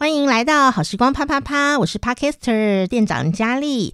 [0.00, 3.92] 欢迎来到好时光啪啪啪，我是 Podcaster 店长佳丽。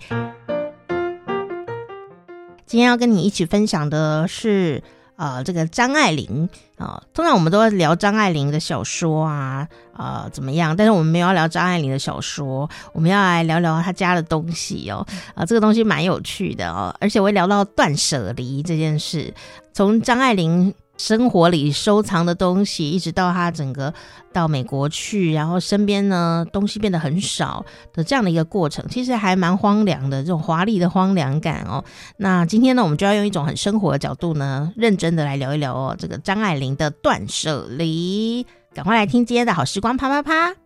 [2.66, 4.82] 今天要跟你一起分享的是，
[5.16, 6.46] 呃，这个张爱玲
[6.76, 7.02] 啊、呃。
[7.14, 10.76] 通常我们都会聊张爱玲的小说啊，啊、呃，怎么样？
[10.76, 15.06] 但是我们没有要聊张爱玲的小说，我们要来聊聊她家的东西哦。
[15.28, 19.32] 啊、呃，这个东西蛮有趣的哦，而且我会聊到断舍离这件事，
[19.72, 20.74] 从张爱玲。
[20.96, 23.92] 生活里收藏的东西，一直到他整个
[24.32, 31.84] 到美国去，然后身边呢东西变得很少的这样的一个过程，其实还蛮荒凉的，这种华丽的荒凉感哦。
[32.18, 38.46] 那今天呢，我们就要用一种很生活的角度呢，认真的来聊一聊哦，这个张爱玲的断舍离。
[38.72, 40.63] 赶快来听今天的好时光啪啪啪。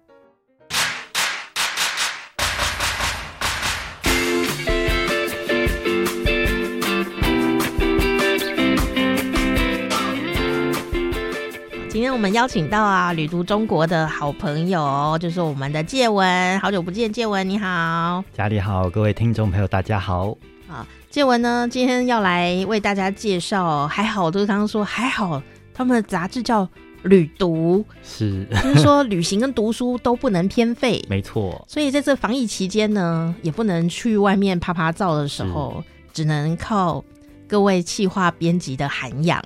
[12.18, 20.36] 我们邀请到啊，旅读中国的好朋友，就是我们的介文，好久不见，介文你好，家里好，各位听众朋友大家好。
[20.68, 25.40] 啊，介文呢，今天要来为大家介绍，还好，就是刚刚说还好，
[25.72, 26.64] 他们的杂志叫
[27.04, 31.64] 《旅读》，是，就是说旅行跟读书都不能偏废， 没错。
[31.68, 37.04] 所以在这防疫期间呢，也不能去外面啪啪照的时候，只能靠。
[37.48, 39.42] 各位企划编辑的涵养，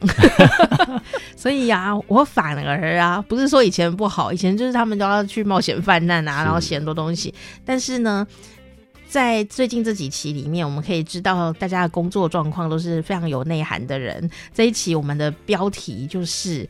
[1.36, 7.32] 所以呀、啊，我反而啊，不是说以前不好，以前就是他们都要去冒险犯难啊，然后写很多东西。
[7.64, 8.26] 但是呢，
[9.06, 14.28] 在最近这几期里面，我们可以知道大家的工作状况都是非常有内涵的人。
[14.52, 16.68] 这一期我们的标题就是。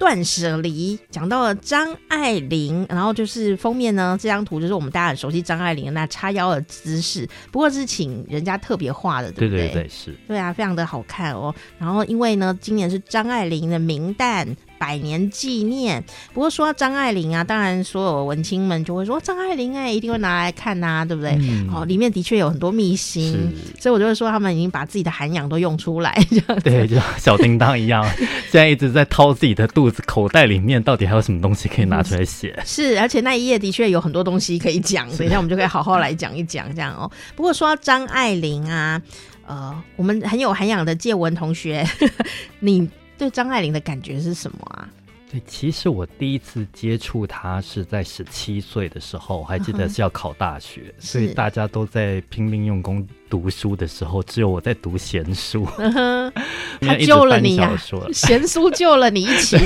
[0.00, 9.66] 断舍离讲到了张爱玲，然后就是封面呢，这张图就是我们大家很熟悉张爱玲的那叉腰的姿势，不过是请人家特别画的，对不对？
[9.66, 10.16] 对对对，是。
[10.26, 11.54] 对啊，非常的好看哦。
[11.78, 14.48] 然后因为呢，今年是张爱玲的冥诞。
[14.80, 16.02] 百年纪念。
[16.32, 21.36] 不过说到张爱玲啊，当然所有文青们就会说张爱玲哎、欸，一定会拿来看呐、啊，对不对？
[21.42, 28.02] 嗯、哦，里面的确有很多秘辛，所以我就会说他们已经把自己的涵养都用出来， 这样对，就像小叮当一样，
[28.50, 32.62] 现在一直在掏自己的肚子口袋里面，到底还有什么东西可以拿出来写、嗯？
[32.64, 37.10] 是，而且那一页的确有很多东西可以讲，等一下我们就可以好好来讲一讲这样哦。
[37.36, 39.02] 不过说到张爱玲啊，
[39.46, 42.24] 呃，我们很有涵养的介文同学，呵 呵
[42.60, 42.88] 你。
[43.20, 44.88] 对张爱玲的感觉是什么啊？
[45.30, 55.68] 对，其实我第一次接触她是在十七岁的时候，还记得是要考大学，嗯、所以大家都在拼命用功读书的时候，只有我在读闲书。
[55.76, 56.32] 嗯、
[56.80, 57.76] 他救了你呀、啊！
[58.10, 59.58] 闲书救了你一起。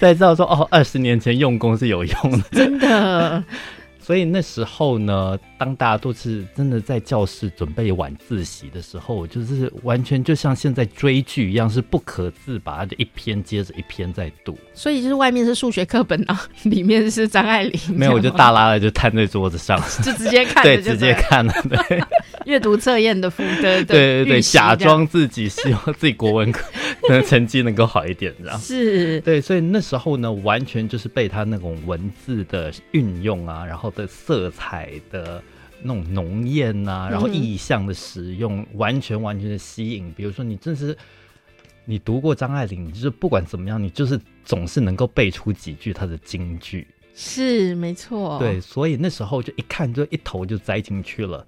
[0.00, 3.44] 才知道说哦，二十年前用功是有用的，真的。
[4.02, 14.58] 所以那时候呢，当大家都是真的在教室准备晚自习的时候，就是完全就像现在追剧一样，是不可自拔的，一篇接着一篇在读。
[14.74, 17.80] 所以就是外面是数学课本啊，里面是张爱玲。
[17.94, 21.54] 没有，我就大拉了，就摊在桌子上， 就直接看，对，直接看了，
[21.88, 22.02] 对。
[22.44, 26.62] 阅读测验的副的，对对对，假装自己希望自己国文科
[27.08, 29.40] 的成绩能够好一点，这样是对。
[29.40, 35.42] 所以那时候呢，完全就是被他那种文字的运用啊，然后的色彩的
[35.84, 40.12] 那种浓艳啊，然后意象的使用，嗯、完全完全的吸引。
[40.16, 40.96] 比如说，你真是
[41.84, 46.86] 你读过张爱玲，你就是不管怎么样，你就是总是能够背出几句她的金句。
[47.14, 48.60] 是没错，对。
[48.60, 51.46] 所以那时候就一看就一头就栽进去了。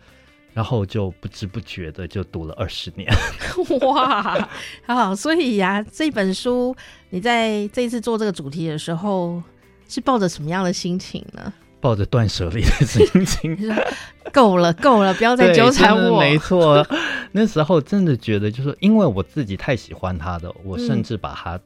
[0.52, 3.06] 然后就不知不觉的就读了二十年，
[3.86, 4.48] 哇，
[4.86, 6.74] 好，所以呀、啊，这本书
[7.10, 9.42] 你在这一次做这个主题的时候，
[9.86, 11.52] 是抱着什么样的心情呢？
[11.86, 13.56] 抱着断舍离的心情，
[14.34, 16.18] 够了，够了，不要再纠缠我。
[16.18, 16.84] 没错，
[17.30, 21.60] 那时候真的觉得，就是因为我自己太喜欢他的，我甚至把他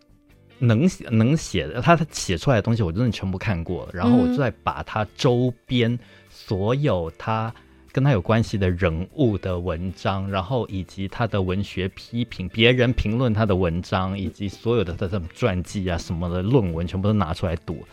[0.58, 3.92] 能写、嗯、能写的，他写出来的东西，我真的全部看过了。
[3.94, 5.98] 然后我就在把他周边
[6.28, 7.50] 所有他。
[7.92, 17.84] 跟他有关系的人物的文章，然后以及他的文学批评，别人评论他的文章，以及所有的他的传记啊什么的论文，全部都拿出来读。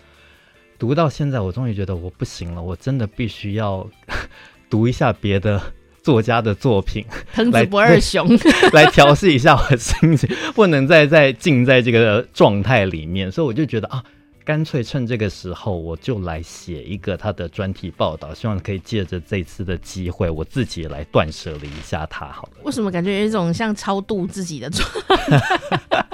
[0.80, 3.88] 读到现在，我终于觉得我不行了，我真的必须要
[4.70, 5.62] 读一下别的
[6.04, 8.28] 作家的作品， 藤子不二雄
[8.74, 13.32] 来调试一下我的心情，不能再再浸在这个状态里面。
[13.32, 14.04] 所以我就觉得啊。
[14.48, 22.28] 干脆趁这个时候，我就来写一个他的专题报道，希望可以借着这次的机会，我自己来断舍离一下他。
[22.28, 24.90] 好了，为什么感觉有一种像超度自己的状
[25.28, 26.06] 态？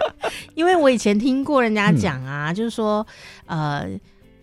[0.55, 3.05] 因为我以前听过人家讲啊，嗯、就是说，
[3.45, 3.87] 呃，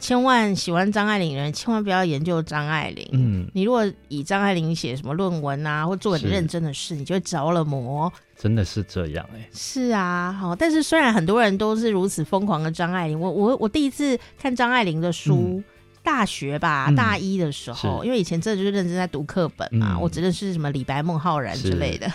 [0.00, 3.08] 千万喜欢张爱玲的人，千万不要研究张爱玲。
[3.12, 8.12] 嗯，你如果以张爱玲写什么论文啊，或做很认真的事，你就会着了魔。
[8.36, 9.48] 真的是这样哎、欸。
[9.52, 15.36] 是啊，好，但是虽然很多人都是如此疯狂的张爱玲，我我我第一次看张爱玲的书。
[15.36, 15.64] 嗯
[16.02, 22.14] 大学吧，嗯、大一的时候，因为以前真的就是认真在读课本嘛，嗯、我只认识什么李白、孟浩然之类的，是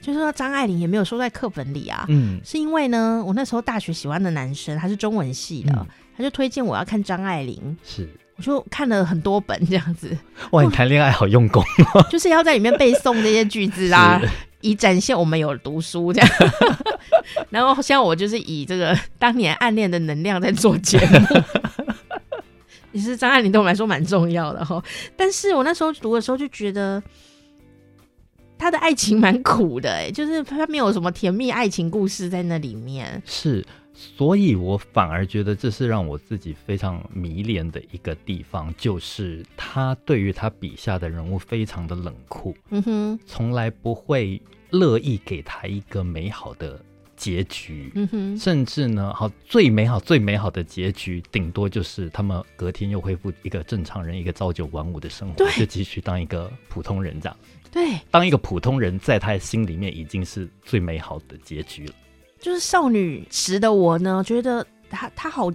[0.00, 2.06] 就是说张爱玲也没有收在课本里啊。
[2.08, 5.86] 嗯，是因为呢，我那时候大学喜欢的男生他是中文系的，嗯、
[6.16, 10.16] 他就推荐我要看张爱玲，是，我就看了很多本这样子。
[10.52, 11.62] 哇，你谈恋爱好用功，
[12.10, 14.20] 就是要在里面背诵这些句子啊，
[14.60, 16.30] 以展现我们有读书这样。
[17.50, 21.42] 然后像我就是以这个当年暗恋的能量在做节目。
[22.92, 24.82] 其实张爱玲对我来说蛮重要的哈，
[25.18, 27.02] 但是我那时候读的时候就觉得
[28.58, 33.22] 她的爱情蛮苦的哎，就是她没有什么甜蜜爱情故事在那里面。
[33.26, 33.62] 是，
[33.96, 44.40] 所以我反而觉得这是让我自己非常迷恋的一个地方，就是他对于他笔下的人物非常的冷酷，嗯哼，从来不会
[44.70, 46.78] 乐意给他一个美好的。
[47.16, 57.36] 结局，嗯哼，甚至呢，好，最美好、最美好的结局，顶多就是他们隔天又恢复一个正常人，一个朝九晚五的生活，就继续当一个普通人这样。
[57.72, 61.94] 对，当一个普通人，在他心里面已经是最美好的结局了。
[62.46, 65.50] 就是少女时的我呢，觉得她她好，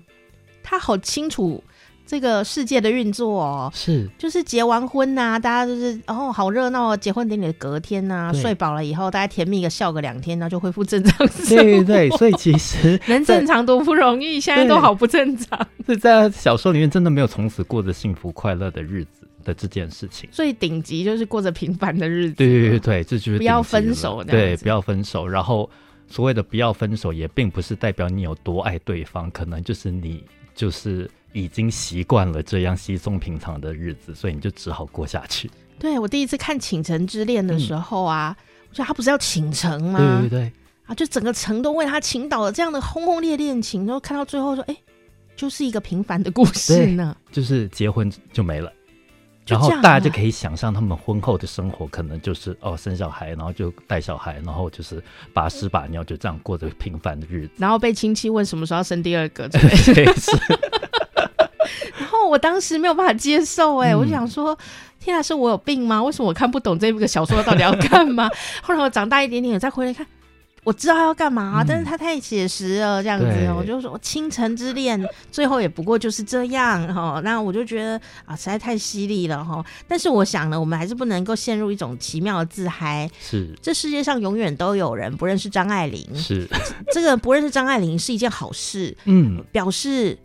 [0.61, 1.63] 她好清楚。
[2.05, 11.63] 这个世界的运作哦，是就是结完婚呐、啊，大家就是哦好热闹哦，结婚典礼的隔天呐、啊，睡饱了以后，大家甜蜜个笑个两天，然后就恢复正常生活。
[11.63, 15.65] 对对，所以其实 能正常多不容易，现在都好不正常。
[15.87, 20.27] 是在小说里面真的没有从此过着幸福快乐的日子的这件事情。
[20.33, 22.35] 最顶级就是过着平凡的日子。
[22.35, 24.21] 对对对对，这就是不要分手。
[24.25, 25.25] 对，不要分手。
[25.25, 25.69] 然后
[26.11, 30.23] 所谓的不要分手，也并不是代表你有多爱对方，可能就是你
[30.53, 31.09] 就是。
[31.33, 35.49] 已经习惯了这样稀松平常的日子，所以你就只好过下去。
[35.79, 40.19] 对，我第一次看《倾城之恋》的时候啊，嗯、我觉得他不是要倾城吗？
[40.19, 40.51] 对对对，
[40.87, 44.75] 啊，就整个城都为他倾倒了，这样的轰轰烈烈恋情，然后看到最后说，哎，
[45.33, 48.69] 就是一个平凡的故事呢，就是结婚就没了。
[49.51, 55.03] 然后大家就可以想象他们婚后的生活，可能就是哦生小孩，然后就带小孩，然后就是
[55.33, 57.53] 把屎把尿，就这样过着平凡的日子。
[57.57, 59.61] 然后被亲戚问什么时候要生第二个， 对，
[59.93, 60.31] 对是。
[61.97, 64.57] 然后我当时没有办法接受，哎，我就想说，
[64.99, 66.01] 天啊，是我有病吗？
[66.03, 68.29] 为什么我看不懂这部小说到底要干嘛？
[68.61, 70.05] 后来我长大一点点，再回来看。
[70.63, 77.19] 我知道他要干嘛，嗯、但是他太写实了，这样子，对我就说《倾城之恋》最后也不过就是这样哈。
[77.23, 79.65] 那我就觉得啊，实在太犀利了哈。
[79.87, 83.09] 但是我想呢，我们还是不能够陷入一种奇妙的自嗨。
[83.19, 86.07] 是，这世界上永远都有人不认识张爱玲。
[86.15, 86.47] 是，
[86.93, 88.95] 这个不认识张爱玲是一件好事。
[89.05, 90.15] 嗯，表示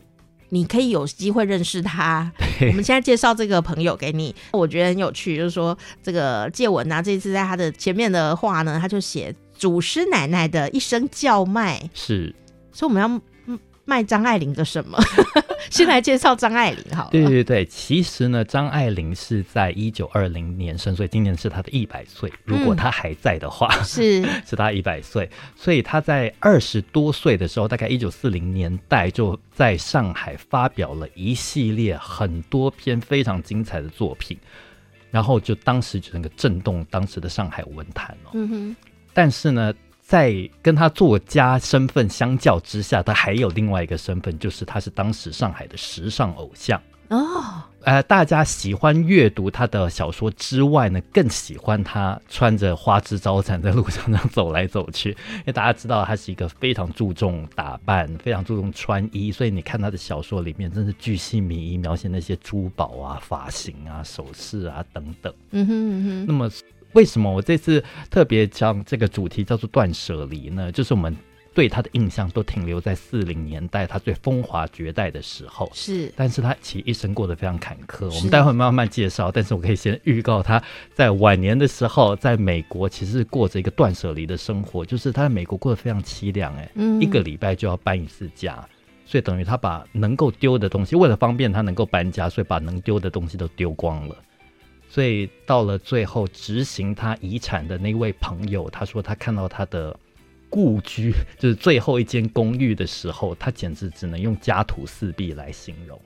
[0.50, 2.31] 你可以有机会认识他。
[2.61, 9.35] 我们现在介绍这个朋友给你，我觉得很有趣，就是说这个借文啊，这次在他的前面的话呢，他就写。
[9.58, 12.35] 祖师奶奶的一声叫卖是，
[12.73, 14.99] 所以我们要卖张爱玲的什么？
[15.70, 17.11] 先来介绍张爱玲好了。
[17.11, 22.32] 对对对，其实呢，张爱玲是在一九二零年生，所以今年是她的一百岁。
[22.44, 25.29] 如果她还在的话，嗯、 是是她一百岁。
[25.56, 34.37] 所以她在二十多岁的时候，大概一九四零年代，就在上海发表了一系列很多篇非常精彩的作品，
[35.11, 38.31] 然后就当时就整个震动当时的上海文坛哦。
[38.35, 38.76] 嗯哼。
[39.16, 39.72] 但是呢，
[40.02, 46.78] 在跟他作家身份相较之下，他还有另外一个身份，就是他是当时上海的时尚偶像
[47.08, 47.62] 哦。
[47.80, 55.12] 呃，大家喜欢阅读他的小说之外呢，更喜欢他穿着花枝招展在路上这样走来走去。
[55.12, 65.32] 因为大家知道他是一个非常注重打扮、非常注重穿衣，所以你看他的小说里面，真是巨细靡遗描写那些珠宝啊、发型啊、首饰啊等等。
[65.52, 66.26] 嗯哼嗯哼。
[66.26, 66.50] 那么。
[66.97, 70.73] 为什么我这次特别讲这个主题叫做断舍离呢？
[70.73, 71.15] 就是我们
[71.53, 76.11] 对他的印象都停留在四零年代他最风华绝代的时候，是。
[76.17, 79.31] 但是他其实一生过得非常坎坷，我们待会慢慢介绍。
[79.31, 80.62] 但是我可以先预告他
[80.95, 88.67] 在晚年的时候，在美国其实是过着一个断舍离的生活，就是他在美国过得非常凄凉，哎，嗯，一个礼拜就要搬一次家，
[89.05, 94.17] 所以等于他把能够丢的东西，为了方便他能够搬家，所以把能丢的东西都丢光了。
[94.88, 99.99] 所以到了最后执行他遗产的那位朋友，他说他看到他的
[100.49, 106.00] 故居，就是最后一间公寓的时候，他简直只能用家徒四壁来形容。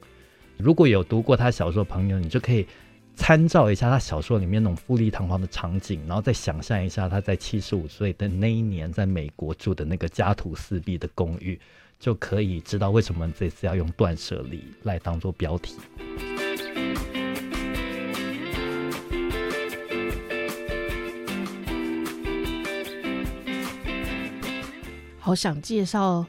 [0.57, 2.67] 如果有读过他小说的朋友，你就可以
[3.15, 11.59] 参照一下他小说里面那种富丽堂皇的场景，然后再想象一下他在七十五岁的那一年在美国住的那个家徒四壁的公寓。
[12.01, 15.77] 就可以知道为什么这次要用断舍离来当做标题。
[25.31, 26.27] 好想介绍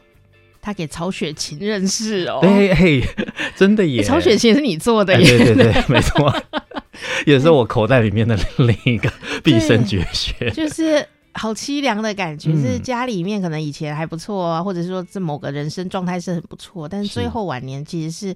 [0.61, 2.37] 他给曹雪芹认识哦！
[2.39, 3.03] 对，嘿，
[3.57, 4.03] 真的耶！
[4.03, 5.37] 曹雪芹是你做的耶？
[5.39, 6.31] 对对对，没错，
[7.25, 9.11] 也是我口袋里面的另一个
[9.43, 10.51] 毕生绝学。
[10.51, 11.03] 就是
[11.33, 18.35] 好凄凉的感觉，是家里面可能以前还不错啊，或者是说这某个人生状态是很不错，但是最后晚年其实是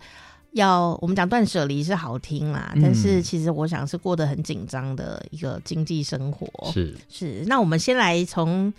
[0.53, 6.47] 要我们讲断舍离是好听啦，但是其实我想是过得很紧张的一个经济生活。
[6.71, 8.73] 是是，那我们先来从。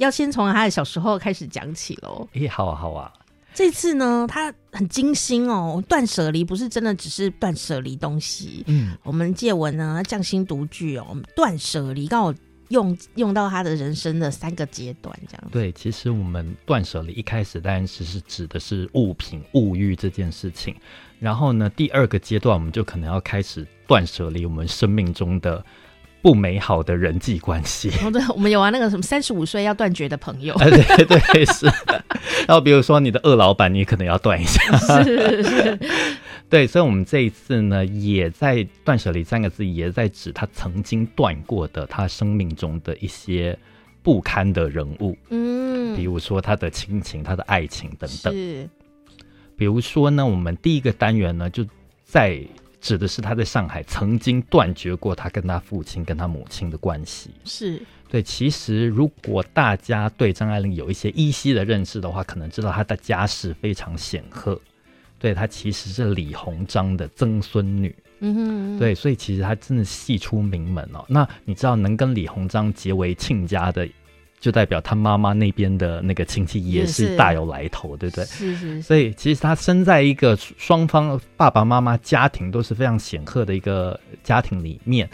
[0.00, 2.26] 要先从他的小时候开始讲起喽。
[2.32, 3.12] 诶、欸，好啊，好啊。
[3.52, 8.64] 这次呢，他很精心哦，断舍离不是真的只是断舍离东西。
[8.66, 12.34] 嗯，我们借文呢匠心独具哦，断舍离刚好
[12.68, 15.44] 用用到他的人生的三个阶段，这样。
[15.52, 20.74] 对，其实我们断舍离一开始当然是是指的是物品物欲这件事情，
[21.18, 25.62] 然后呢，第二个阶段我们就可能要开始断舍离我们生命中的。
[26.22, 27.90] 不美好的人际关系。
[28.04, 30.54] 哦，对，我们有啊，那个什么三十五岁要断绝的朋友。
[30.58, 31.66] 对对是。
[32.46, 34.76] 然后比如说你的恶老板，你可能要断一下。
[35.02, 35.78] 是是。
[36.48, 43.56] 对，所以，我们这一次呢，也在“断舍离”三个字，也在指他曾经断过的他生命中的一些
[44.02, 45.16] 不堪的人物。
[45.30, 45.96] 嗯。
[45.96, 48.34] 比如说他的亲情、他的爱情等等。
[48.34, 48.68] 是。
[49.56, 51.64] 比如说呢，我们第一个单元呢，就
[52.04, 52.42] 在。
[52.80, 57.30] 指的是他在上海曾经断绝过他跟他父亲、跟他母亲的关系。
[57.44, 58.22] 是对。
[58.22, 64.60] 其实，如果大家对张爱玲有一些依稀的认识的话，可能知道她的家世非常显赫。
[65.18, 67.94] 对，她其实是李鸿章的曾孙女。
[68.20, 68.78] 嗯哼。
[68.78, 71.04] 对，所以其实她真的系出名门哦。
[71.08, 73.88] 那你知道，能跟李鸿章结为亲家的？
[74.40, 78.24] 就代表他妈妈那边的那个亲戚也是大有来头，对不对？
[78.24, 78.80] 是是。
[78.80, 85.08] 所以其实他生在一个双方爸爸妈妈家庭都是非常显赫的一个家庭里面，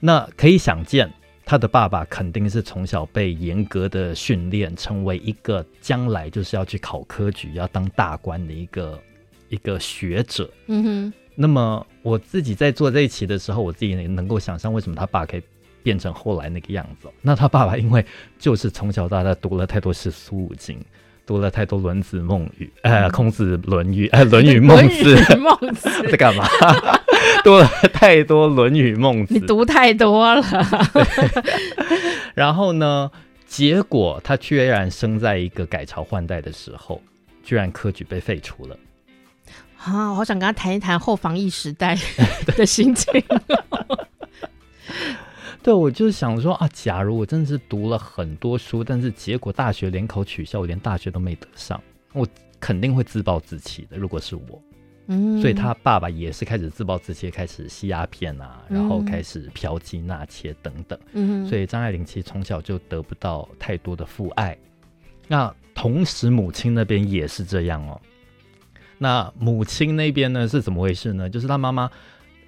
[0.00, 1.08] 那可以想见，
[1.44, 9.00] 他的爸爸肯定是从小被严格的训练，成为一个将来就是要去考科举、要当大官的一个
[9.48, 10.50] 一个学者。
[10.66, 11.12] 嗯哼。
[11.34, 15.42] 那么我自己在做这一期的时候，我自己能够想象为什么他爸可以。
[15.82, 17.08] 变成后来那个样子。
[17.20, 18.04] 那他爸爸因为
[18.38, 20.78] 就是从小到大读了太多四书五经，
[21.26, 26.46] 读了太多《论子》《孟语》呃，《孔子》《论语》呃，《论语》《孟子》《孟子》 在干嘛？
[27.44, 30.42] 读了太多《论语》《孟子》，你读太多了。
[32.34, 33.10] 然后呢，
[33.46, 37.00] 结果他居然生在一个改朝换代的时候，
[37.42, 38.76] 居然科举被废除了。
[39.78, 41.98] 啊，我好想跟他谈一谈后防疫时代
[42.56, 43.12] 的心情。
[45.62, 51.80] 对，我就是想说啊，假如我真的是读了很多书，但是结果大学联考取消，我连大学都没得上，
[52.12, 52.26] 我
[52.58, 53.96] 肯定会自暴自弃的。
[53.96, 54.60] 如果是我，
[55.06, 64.58] 嗯，所以他爸爸也是开始自暴自弃，开始吸鸦片啊，然后开始嫖妓纳妾等等，嗯，所以张爱玲其实从小就得不到太多的父爱。
[65.28, 68.00] 那同时母亲那边也是这样哦。
[68.98, 71.30] 那母亲那边呢是怎么回事呢？
[71.30, 71.88] 就是他妈妈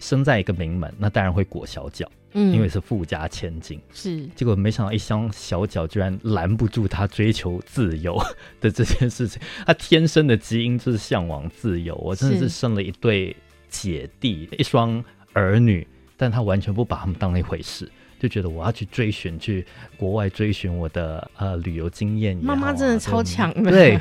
[0.01, 2.11] 生在一个名门，那当然会裹小脚。
[2.37, 8.21] 嗯，因为是富家千金，是结果没想到一双小脚居然拦不住他追求自由
[8.61, 9.41] 的这件事情。
[9.65, 11.95] 他天生的基因就是向往自由。
[11.97, 13.35] 我真的是生了一对
[13.69, 15.87] 姐弟，一双儿女，
[16.17, 17.89] 但他完全不把他们当一回事，
[18.19, 19.65] 就觉得我要去追寻，去
[19.97, 22.37] 国外追寻我的呃旅游经验。
[22.39, 24.01] 妈妈真的超强的，对。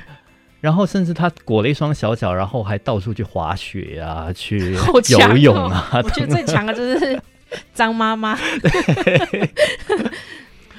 [0.60, 4.74] 然后甚至他裹了一双小脚，然后还到处去滑雪啊，去
[5.12, 5.90] 游泳啊。
[5.92, 7.22] 哦、我觉得最强的就是。
[7.74, 8.38] 张妈妈，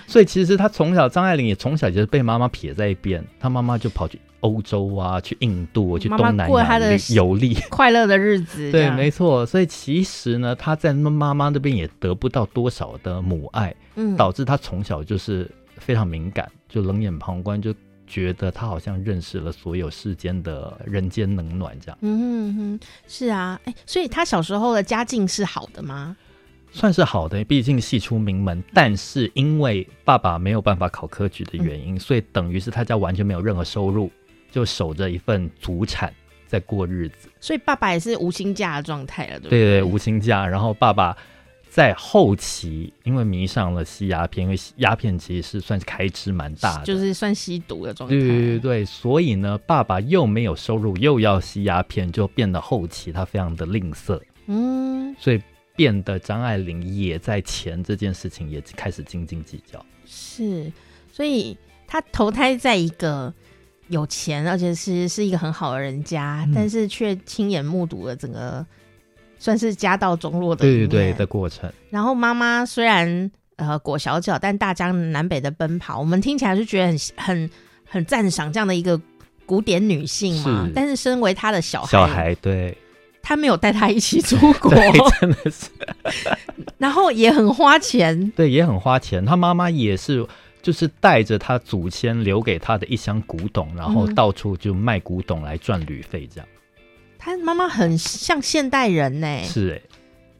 [0.07, 6.79] 所以其实他从小，张爱玲也从小就是被妈妈撇在一边，她妈妈就跑去欧洲啊，去印度，去东南亚
[7.15, 8.71] 游历，快乐的日子。
[8.71, 9.45] 对，没错。
[9.45, 17.75] 所以其实呢，她在妈妈那边也得不到多少的母爱，嗯，导致她从小就是非常敏感，就冷眼旁观，就
[18.07, 21.99] 觉得她好像认识了所有世间的人间冷暖这样。
[22.03, 26.15] 嗯哼哼，是啊，哎，所以她小时候的家境是好的吗？
[26.75, 28.63] 算是好的，毕竟系出名门。
[28.75, 34.11] 但是因为爸爸没有办法考科举的原因，嗯、所以等于是他家完全没有任何收入，
[34.51, 36.13] 就守着一份祖产
[36.49, 37.29] 在过日子。
[37.41, 39.61] 所以爸爸也是无薪假的状态了，对不对？
[39.61, 40.45] 对对，无薪假。
[40.45, 41.17] 然后爸爸
[41.69, 48.17] 在后期因为迷上了吸鸦片，因为鸦片其实是算是开支蛮大的，就是算吸毒的状态。
[48.17, 54.21] 对对对，所以呢，爸爸又没有收入，又要吸鸦片，就变得后期他非常的吝啬。
[54.47, 55.41] 嗯，所以。
[55.77, 60.71] 变得张爱玲也在钱这件事情也开始斤斤计较，是，
[61.13, 63.33] 所以她投胎在一个
[63.89, 68.65] 有钱，而且是是一个很好的人家，嗯、但是却亲眼目睹了整个
[69.39, 71.71] 算是家道中落的对对对的过程。
[71.91, 77.51] 然后妈妈虽然呃裹小脚，但大江南北的奔跑，我们听起来就觉得很很
[77.87, 79.01] 很赞赏这样的一个
[79.45, 80.67] 古典女性嘛。
[80.67, 80.73] 是。
[80.75, 82.77] 但是身为她的小孩，小孩对，
[83.25, 84.71] 她没有带他一起出国，
[85.21, 85.71] 真的是。
[86.79, 89.25] 然后也很花钱，对，也很花钱。
[89.25, 90.25] 他妈妈也是。
[90.65, 96.49] 就是带着他祖先留给他的一箱古董，然后到处就卖古董来赚旅费，这样。
[97.19, 99.83] 他妈妈很像现代人呢，是哎、欸，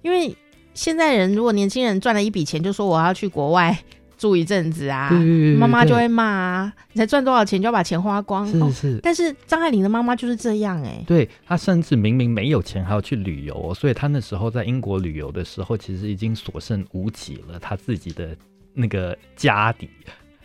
[0.01, 0.35] 因为
[0.73, 3.79] 现代人如果年轻人赚了一笔钱，就说我要去国外
[4.17, 5.11] 住一阵子啊，
[5.59, 9.01] 妈妈就会骂啊，你才赚多少钱就要把钱花光，是是。
[9.03, 18.37] 但是张爱玲的妈妈就是这样哎、欸，对，她甚至明明没有钱还要去旅游，所以她那时候在英国旅游的时候，其实已经所剩无几了，她自己的。
[18.77, 19.89] 那个家底，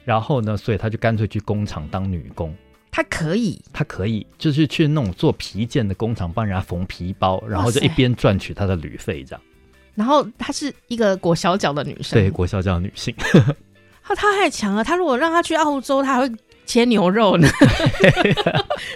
[0.06, 2.56] 然后呢，所以她就干脆去工厂当女工。
[2.92, 9.42] 他可以，他可以，就是去那种做皮件的工厂帮人家缝皮包，然后就一边赚取他的旅费这样。
[10.00, 13.14] 然后她是一个裹小脚的女生，对，裹小脚的女性。
[14.02, 17.50] 他他太强了，她如果让她去澳洲，她还会切牛肉呢。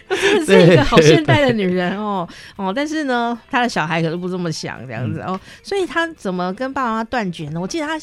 [0.09, 7.59] 真的是一个好现代的女人哦 哦，但是呢，她的小孩可是不这么想这样子、嗯、哦，所以她怎么跟爸爸妈妈断绝呢？
[7.59, 7.99] 我记得她。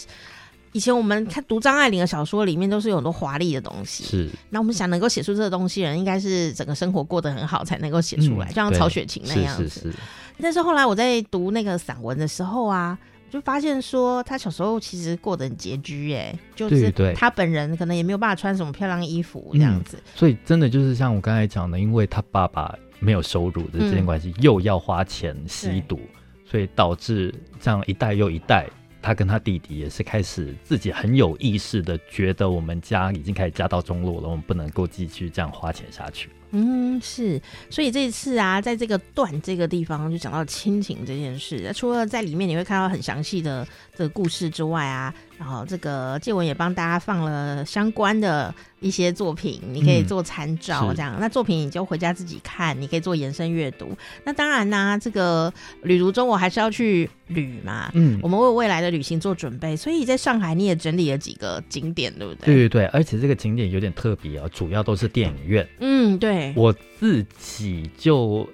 [0.73, 4.05] 以前我们看读张爱玲的小说，里面都是有很多华丽的东西。
[4.05, 9.69] 是，那我们想能够写出这个东西的人，应该是整个生活过得很好，才能够写出来，嗯、就像曹雪芹那样子。
[9.69, 9.97] 是是是。
[10.43, 12.99] 但是后来我在读那个散文的时候啊，
[13.31, 19.97] 就发现说他小时候其实过得很拮据，哎，就是他本人可能也没有办法穿什么漂亮衣服这样子。
[19.99, 26.01] 嗯、所以真的就是像我刚才讲的，因为他爸爸没有收入的这件关系，嗯、又要花钱吸毒，
[26.45, 28.67] 所以导致这样一代又一代。
[29.03, 36.29] 他跟他弟弟也是开始自己很有意识的觉得我们家已经开始家道中落了，我们不能够继续这样花钱下去。
[36.53, 41.71] 嗯，是，所以这一次啊，在这个段这个地方就讲到亲情这件事。
[41.75, 43.67] 除了在里面你会看到很详细的
[43.97, 50.93] 这个故事之外啊，然后这个借文也帮大家放了相关的一些作品，你可以做参照。
[50.93, 53.97] 这样，嗯、那作品你就回家自己看，你可以做延伸阅读。
[54.25, 55.53] 那当然呢、啊，这个
[55.83, 59.77] 旅途中我还是要去旅嘛，嗯，我们为未来的旅行做准备。
[59.77, 62.47] 所以在上海你也整理了几个景点，对不对？
[62.47, 65.69] 对对对，而且这个景点有点特别啊，主要都是电影院。
[65.79, 66.40] 嗯，对。
[66.57, 68.49] 我自己就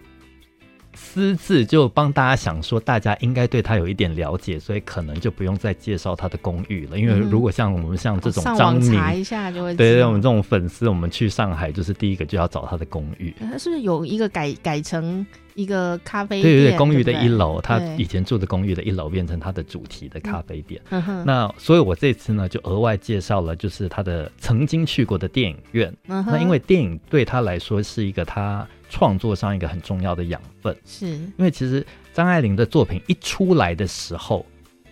[0.94, 6.99] 私自就帮大家想说，大家应该对他有一点了解，所以可能就不用再介绍他的公寓了。
[6.99, 13.35] 因为如果像我们像这种张明，查一下就会对，对，对我们这种粉丝，我们去上海就是第一个就要找他的公寓。
[13.38, 16.55] 他是不是有一个改改成一个咖啡店？
[16.55, 20.81] 对对对，公寓的一楼，他以前住的公寓的一楼变成他的主题的咖啡店。
[20.90, 25.92] 嗯、那所以，我这次呢就额外介绍了，就是他的曾经去过的电影院。
[26.07, 28.64] 嗯、那因为电影对他来说是一个他。
[28.88, 34.47] 创作上一个很重要的养分，是因为其实张爱玲的作品一出来的时候，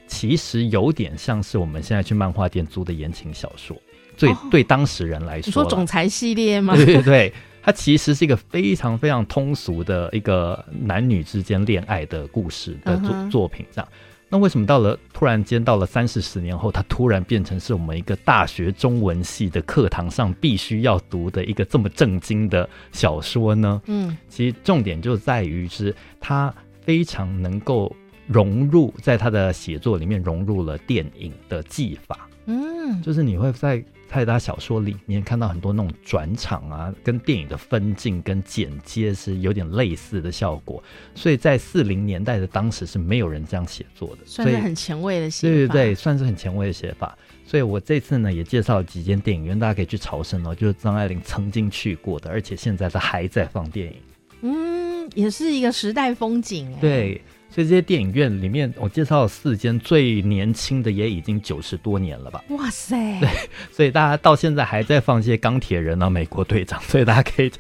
[0.08, 3.80] 其实有点像是我们现在去漫画店租的言情小说。
[4.18, 6.74] 对，哦、对当时人来说，你说总裁系列吗？
[6.74, 7.32] 对对对，
[7.64, 13.88] 它其实是一个非常非常通俗的一个男女之间恋爱的故事的作、嗯、作品，这样。
[14.28, 23.80] 那为什么到了突然间到了三四十年后，它突然变成是我们一个大学中文系的课堂上必须要读的一个这么正经的小说呢？
[23.86, 27.94] 嗯，其实重点就在于是它非常能够
[28.26, 32.28] 融入在他的写作里面，融入了电影的技法。
[32.46, 33.84] 嗯，就是你会在。
[34.06, 40.80] 在他小说里面看到很多那种转场啊，跟电影的分镜跟剪接是有点类似的效果，
[41.16, 45.52] 所以在四零年代的当时是没有人这样写作的，算是很前卫的写法。
[45.52, 47.18] 对对对，算是很前卫的写法。
[47.44, 53.96] 所以我这次呢也介绍了几间电影院，大家可以去朝圣哦，就是张爱玲曾经去过的，而且现在她还在放电影。
[54.42, 56.80] 嗯，也是一个时代风景哎。
[56.80, 57.20] 对。
[57.54, 62.42] 所以这些电影院里面，我介绍了四间，最年轻的也已经九十多年了吧？
[62.48, 62.96] 哇塞！
[63.20, 63.28] 对，
[63.70, 67.52] 所以大家到现在还在放一些钢铁人啊、美国队长，所以大家可以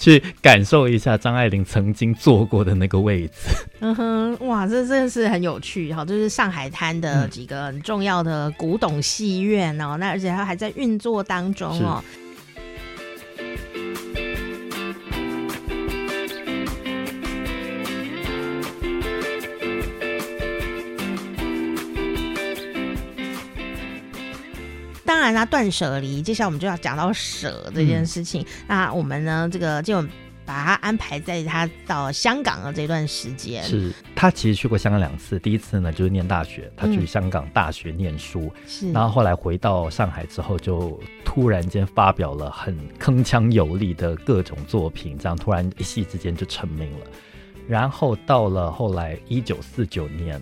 [0.00, 3.34] 去感受一下张爱玲曾经坐过的那个位置。
[3.78, 6.04] 嗯哼，哇，这真的是很有趣哈！
[6.04, 12.02] 就是上海滩的几个很重要的古董戏院哦，嗯、那而且它还在运作当中哦。
[25.06, 28.42] 当然啦，断舍离，接下来我们就要讲到舍这件事情。
[28.42, 30.02] 嗯、那我们呢，这个就
[30.44, 33.62] 把他安排在他到香港的这段时间。
[33.64, 47.06] 是他其实去过香港两次，第一次呢就是念大学，他去香港大学念书，嗯、是，然后后来回到上海之后，就突然间发表了很铿锵有力的各种作品，这样突然一夕之间就成名了。
[47.68, 50.40] 然后到了后来一九四九年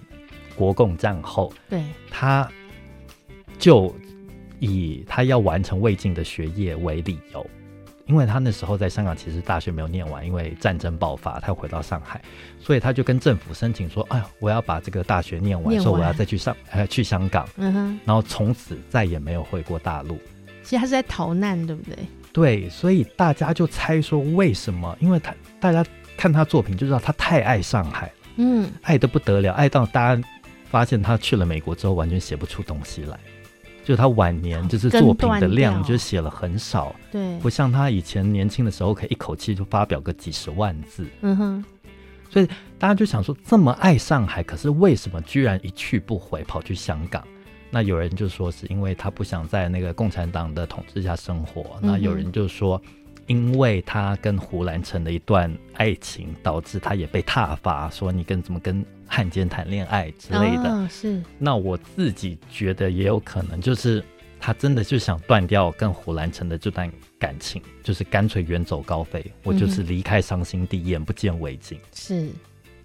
[0.54, 2.46] 国共战后，对，他
[3.58, 3.94] 就
[4.64, 7.46] 以他要完成未尽的学业为理由。
[8.06, 12.20] 因为他那时候在香港其实大学没有念完，因为战争爆发，他又回到上海，
[12.60, 20.18] 所以他就跟政府申请说：“哎呀，我要把这个大学念完，说我要再去上呃去香港。”嗯哼，然后从此再也没有回过大陆。
[20.62, 21.96] 其实他是在逃难，对不对？
[22.30, 24.94] 对，所以大家就猜说为什么？
[25.00, 25.82] 因为他大家
[26.14, 30.22] 看他作品就知道他太爱上海了，嗯，爱的不得了，爱到大家
[30.66, 33.18] 发现他去了美国之后完全写不出东西来。
[33.84, 41.64] 就他晚年就是作品的量就写了很少，对，不像他以前年轻的时候可以一口气就发表个几十万字，嗯哼，
[42.30, 47.22] 所以大家就想说，这么爱上海，可是为什么居然一去不回跑去香港？
[47.70, 52.80] 那有人就说是因为他不想在那个共产党的统治下生活，嗯、那有人就说。
[53.26, 60.70] 因为他跟胡兰成的一段爱情，导致他也被挞伐，说你跟怎么跟汉奸谈恋爱之类的。
[60.70, 61.22] 哦、是。
[61.38, 64.04] 那我自己觉得也有可能，就是
[64.38, 71.78] 他真的就想断掉跟胡兰成的这段感情，就是干脆远走高飞，我就是离开伤心地，眼不见为净。
[71.94, 72.28] 是。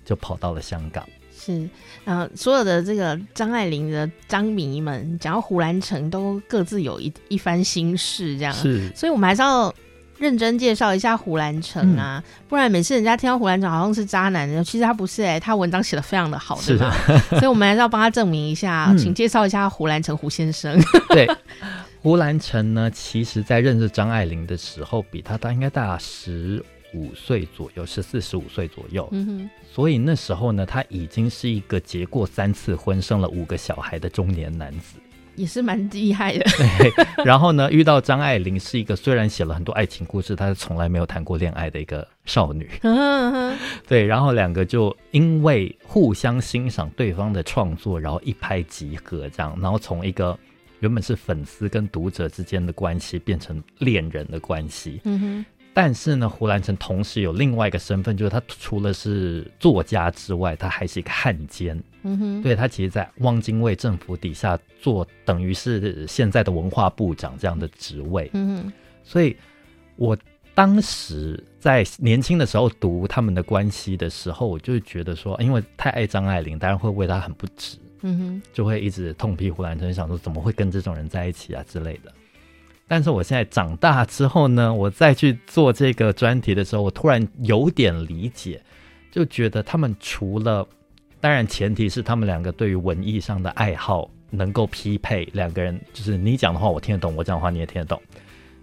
[0.06, 1.06] 就跑到了香港。
[1.38, 1.70] 是。
[2.06, 8.54] 然后所有的这个张爱玲的张迷们，讲到胡兰成，都各自有一一番心事，这样。
[8.54, 8.90] 是。
[8.96, 9.74] 所以我们还是要。
[10.20, 16.92] 认真介绍一下胡兰成啊，嗯、不然每次人家听到胡兰成好像是渣男的，其实他不是哎、欸，他文章写的非常的好，是的？
[17.40, 20.78] 所以我们还是要帮他证明一下，嗯、请介绍一下胡兰成胡先生。
[21.10, 21.26] 对，
[22.04, 29.08] 胡兰成呢，其实在认识张爱玲的时候，比他大应该大十五岁左右，十四十五岁左右。
[29.12, 35.00] 嗯哼，所以那时候呢，他已经是一个结过三次婚、生了五个小孩的中年男子。
[35.40, 36.44] 也是蛮厉害的。
[36.78, 42.70] 对，然后呢，遇到张爱玲是一个虽然写了很多爱情故事，但是从来没有谈过恋爱的一个少女。
[43.88, 50.38] 对，然后两个就因为互相欣赏对方的创作，然后一拍即合，这样，然后从一个
[50.82, 55.00] 原本是粉丝跟读者之间的关系变成恋人的关系。
[55.06, 55.46] 嗯哼。
[55.72, 61.82] 但是呢，胡兰成同时有另外一个身份，就是他除了是作家之外，他还是一个汉奸。
[62.04, 68.30] 嗯哼，对，他其实，在汪精卫政府底下做，等于是现在的文化部长这样的职位。
[68.34, 69.36] 嗯哼，所以
[69.96, 70.18] 我
[70.54, 77.78] 当时在年轻的时候读他们的关系的时候，我就觉得说，因为太爱张爱玲，当然会为他很不值。
[78.02, 82.14] 嗯哼，就会一直痛批胡兰成，想说怎么会跟这种人在一起啊之类的。
[82.88, 88.60] 但是我现在长大之后呢，我再去做这个专题的时候，我突然有点理解，
[89.12, 90.68] 就觉得他们除了，
[91.22, 98.02] 当然前提是他们两个对于文艺上的爱好能够匹配，两个人就是你讲的话我听得懂，我讲的话你也听得懂。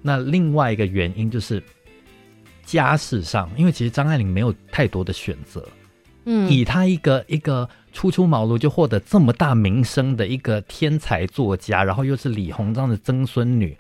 [0.03, 1.63] 那另外一个原因就是
[2.65, 5.69] 家世上，因为其实张爱玲没有太多的选择，
[6.25, 13.77] 嗯，以她一个一个初出茅庐就获得这么大名声的一个天才作家，然后又是李鸿章的曾孙女。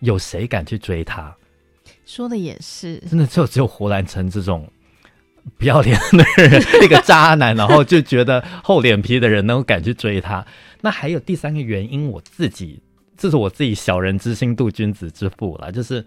[0.00, 1.34] 有谁敢去追她？
[2.06, 4.70] 说的也是，真的就只有胡兰成这种
[5.58, 10.44] 不要脸的人，一个渣男，然后就觉得厚脸皮的人能够敢去追他。
[10.80, 12.80] 那还有第三个原因，我自己
[13.16, 16.04] 这是我自己小人之心度君子之腹了，就是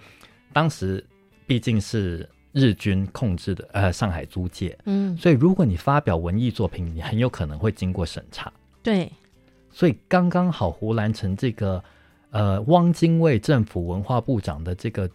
[0.53, 1.03] 当时
[1.45, 8.51] 毕竟是日军控制的呃上海租界，嗯，所以如果你发表文艺作品，你很有可能会经过审查。
[8.81, 9.11] 对，
[9.71, 11.83] 所以刚刚好胡兰成这个。
[12.33, 15.05] 呃，汪精卫政府文化部长的这个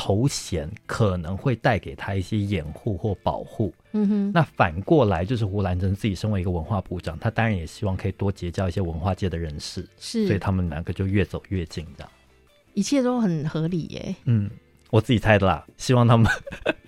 [0.00, 3.74] 头衔可能会带给他一些掩护或保护。
[3.90, 9.84] 嗯哼，那反过来就是胡兰成自己身为一个文化部长，他当然也希望可以多结交一些文化界的人士。
[9.98, 12.12] 是，所以他们两个就越走越近，这样
[12.74, 14.14] 一切都很合理耶。
[14.26, 14.48] 嗯，
[14.90, 16.30] 我自己猜的啦，希望他们，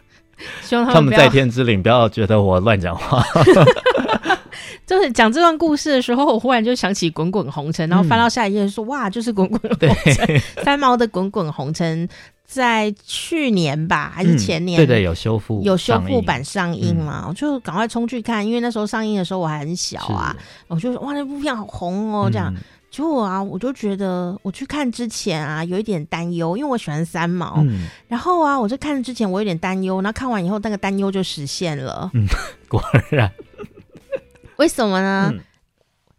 [0.62, 3.20] 希望他们，在天之灵不要觉得我乱讲话。
[4.86, 10.26] 就是讲这段故事的时候，我忽然就想起《滚滚红尘》，然后翻到下一页说：“嗯、哇，就是滚滚红尘。
[10.26, 12.08] 对” 三毛的《滚滚红尘》
[12.52, 14.76] 在去年吧，还是前年？
[14.76, 17.22] 嗯、对对，有修复，有修复版上映嘛？
[17.24, 20.36] 嗯、我就赶快冲去看，因为那时候上映的时候我还很小啊。
[20.66, 22.52] 我就说：“哇，那部片好红哦！”这样，
[22.90, 27.54] 结果、嗯、啊，我就觉得我去看之前啊，有一点担忧，因为我喜欢三毛。
[27.58, 32.10] 嗯、然后啊，我在看之前我有点担忧，然后看完以后那个担忧就实现了。
[32.14, 32.26] 嗯，
[32.68, 33.30] 果然。
[34.56, 35.30] 为什么呢？
[35.32, 35.40] 嗯、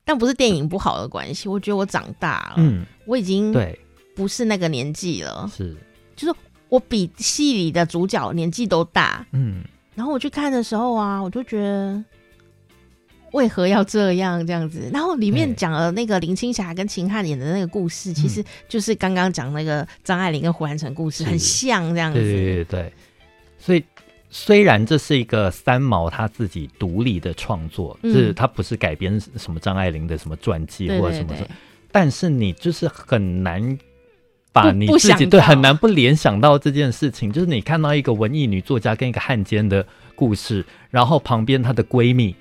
[0.05, 3.77] 但不是电影不好的关系，我觉得我长大了，嗯，我已经对
[4.15, 5.75] 不是那个年纪了，是，
[6.21, 9.63] 就是我比戏里的主角年纪都大，嗯，
[9.95, 12.03] 然后我去看的时候啊，我就觉得
[13.31, 14.89] 为何要这样这样子？
[14.93, 22.19] 然后里面讲了那个林青霞跟秦汉演的那个故事，其实就是刚刚讲那个张爱玲跟胡兰成故事，很像这样子。
[22.19, 22.93] 对对对对，
[23.57, 23.83] 所以。
[24.33, 31.35] 虽然这是一个三毛他自己独立的创作，嗯、是他不是改编什么张爱玲的什么传记或者什么，
[31.91, 33.77] 但是你就是很难
[34.51, 39.85] 把你自己对很难不联想到这件事情，就是你看到一个文艺女作家跟一个汉奸的
[40.15, 42.35] 故事，然后旁边她的闺蜜，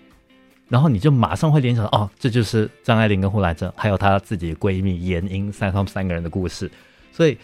[0.69, 6.71] 然后你就马上会联想到哦，这就是张爱玲跟胡兰成还有她自己的闺蜜闫英三他们三个人的故事，
[7.13, 7.37] 所以。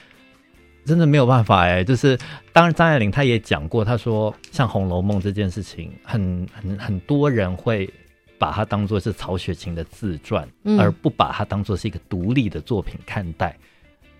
[0.87, 2.17] 真的没有办法哎，就是
[2.53, 7.93] 当然张爱玲她也讲过，她说像《红楼梦》这件事情，很很很多人会
[8.39, 13.59] 把它当做是曹雪芹的自传，嗯、而不把它当做是一个独立的作品看待。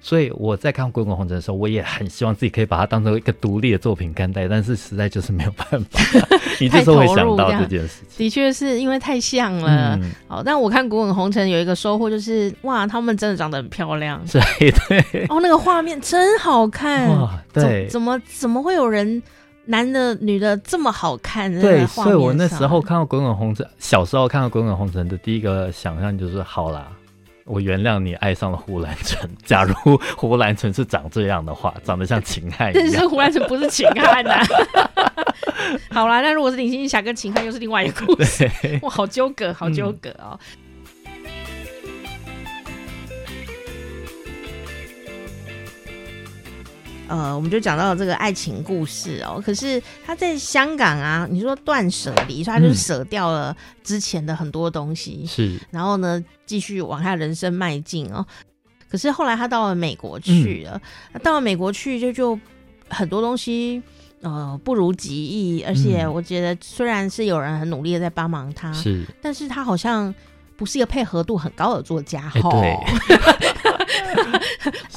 [0.07, 6.01] 所以我在看《滚滚红尘》的时候，我也很希望自己可以把它当做一个独立的作品看待，但是实在就是没有办法。
[6.61, 9.99] 你就是会想到这件事情，的确是因为太像了。
[10.01, 14.23] 嗯、好，但我看《滚滚红尘》有一个收获就是，哇，他们真的长得很漂亮。
[14.31, 15.27] 对对。
[15.29, 17.09] 哦，那个画面真好看。
[17.09, 17.89] 哇，对。
[17.89, 19.21] 怎么怎么会有人
[19.65, 21.53] 男的女的这么好看？
[21.61, 26.87] 对，所以我那时候看到《滚滚红尘》，小时候看到《滚滚红尘》的第一个想象就是，好啦。
[27.47, 29.29] 我原谅你爱上了胡兰成。
[29.45, 29.75] 假如
[30.17, 34.45] 胡兰成是长这样的话，长得像秦汉一样，但是胡兰成不是秦汉呐、啊。
[35.91, 38.51] 好啦，那如果是林青霞跟秦汉，又是另外一个故事。
[38.83, 40.39] 哇，好纠葛，好纠葛哦。
[40.43, 40.66] 嗯
[47.09, 49.43] 呃，我们就讲到了这个爱情故事哦。
[49.45, 58.27] 可是他在香港啊，你说断舍离，说他就是舍掉了之前的很多东西，是、嗯，然后呢，继续往他人生迈进哦。
[58.89, 60.81] 可是后来他到了美国去了，
[61.13, 62.39] 嗯、到了美国去就就
[62.89, 63.83] 很多东西
[64.23, 70.15] 呃不如己意，而且我觉得虽然是有人很努力的在帮忙他，是，但是他好像。
[70.57, 72.51] 不是一个配合度很高的作家哈。
[72.51, 72.77] 对，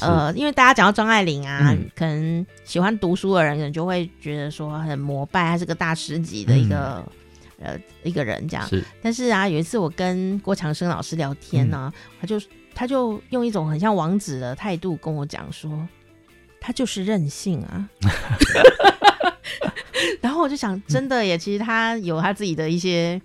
[0.00, 7.04] 呃，因为大家讲到张爱玲啊，嗯、可能喜欢读书的人可能就会觉得说很膜拜，她是个大师级的一个、
[7.58, 8.66] 嗯、呃一个人这样。
[8.66, 12.40] 是，但是啊，有一次我跟郭强生老师聊天呢、啊，嗯、他就
[12.74, 15.86] 他就用一种很像王子的态度跟我讲说，
[16.60, 17.88] 他就是任性啊。
[20.22, 23.20] 然后我就想，真的耶，其实他有他自己的一些。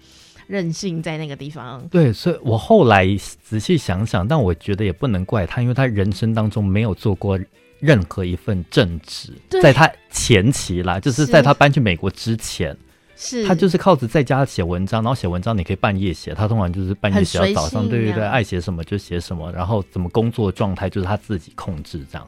[0.47, 3.05] 任性在那个地方，对，所以我后来
[3.43, 7.39] 仔细想想，但我觉得也不能怪他，因为他人生当中没有做过
[7.79, 11.25] 任何一份正职，在他前期啦，就是。
[11.25, 12.75] 在他搬去美国之前，
[13.15, 13.45] 是。
[13.45, 22.27] 他就是靠着在家写文章，然后写文章你可以半夜写，他通常就是半夜写到早上，对对对，爱写什么就写什么，然后怎么工作状态就是他自己控制这样。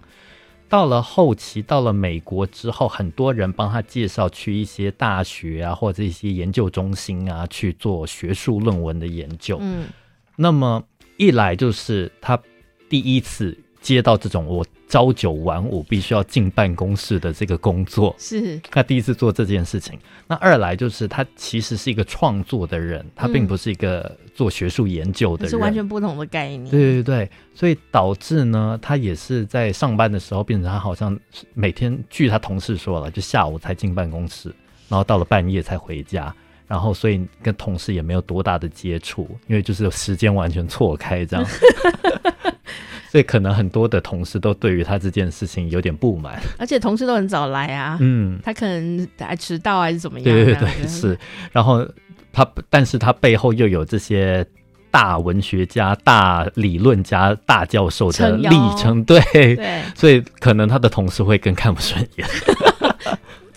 [0.70, 9.58] 到了后期，到了美国之后，很多人帮他介绍去一些大学啊，或者一些研究中心啊去做学术论文的研究。
[9.62, 9.88] 嗯，
[10.36, 10.84] 那么
[11.18, 12.38] 一来就是他
[12.90, 13.58] 第一次。
[13.82, 19.98] 接到这种我朝九晚五必须要进办公室的这个工作，是他第一次做这件事情。
[20.28, 26.70] 那二来就是他其实是一个创作的人，他并不是一个做学术研究的人，嗯、是完全不同的概念。
[26.70, 31.18] 对对对，所以导致呢，他也是在上班的时候变成他好像
[31.54, 34.54] 每天，据他同事说了，就下午才进办公室，
[34.90, 36.34] 然后到了半夜才回家，
[36.68, 41.46] 然后所以跟同事也没有多大的接触，因为就是时间完全错开这样。
[43.18, 50.24] 所以可能很多的同事都对于他这件事情有点不满，而且同事都很早来啊，嗯，他可能还迟到还是怎么样？
[50.24, 51.18] 对对对，是。
[51.52, 51.84] 然后
[52.32, 54.46] 他，但是他背后又有这些
[54.92, 62.28] 大文学家、大理论家、大教授的历程，对对，所以可能他的同事会更看不顺眼。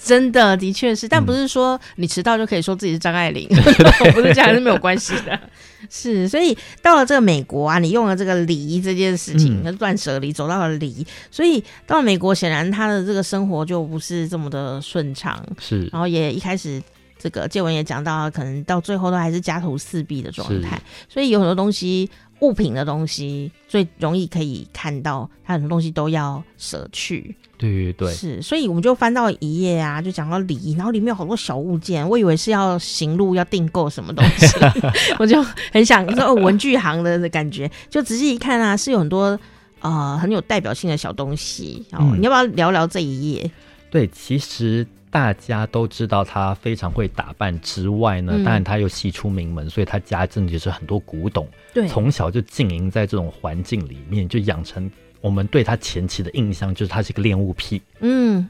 [0.02, 3.56] 真的，的确是，但不是说你迟到就可以说自己是张爱玲，嗯、
[4.12, 5.38] 不是这样，是没有关系的。
[5.90, 15.42] 是，所以到了这个美国啊，你用了这个离这件事情，断舍离走到了离，所以到了美国，显然他的这个生活就不是这么的顺畅。
[15.58, 16.82] 是，然后也一开始
[17.20, 22.10] 这个借文也讲到，可能到最后都还是家徒四壁的状态，所以有很多东西。
[22.40, 27.36] 物品的东西最容易可以看到，他很多东西都要舍去。
[27.58, 34.46] 对对对，是，所以我们就翻到一页啊，就讲到礼，然后里面有好多小物件，我以为是要行路要订购什么东西，
[35.20, 39.38] 我就很想说哦，文具行的感觉，就仔细一看啊，是有很多
[39.80, 41.84] 呃很有代表性的小东西。
[41.92, 43.50] 哦，嗯，你要不要聊聊这一页？
[43.90, 44.86] 对，其实。
[45.10, 51.48] 大家都知道他非常会打扮之外呢，嗯、当然他又喜出名门，所以他家真的就是很多古董。
[51.74, 58.48] 对，从小就经营在这种环境里面，就养成我们对他前期的印象就是他是一个恋物癖，嗯，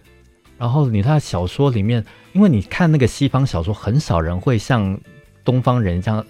[0.58, 5.00] 然后你看小说里面，因为你看那个西方小说，很少人会像
[5.44, 6.24] 东方人这样。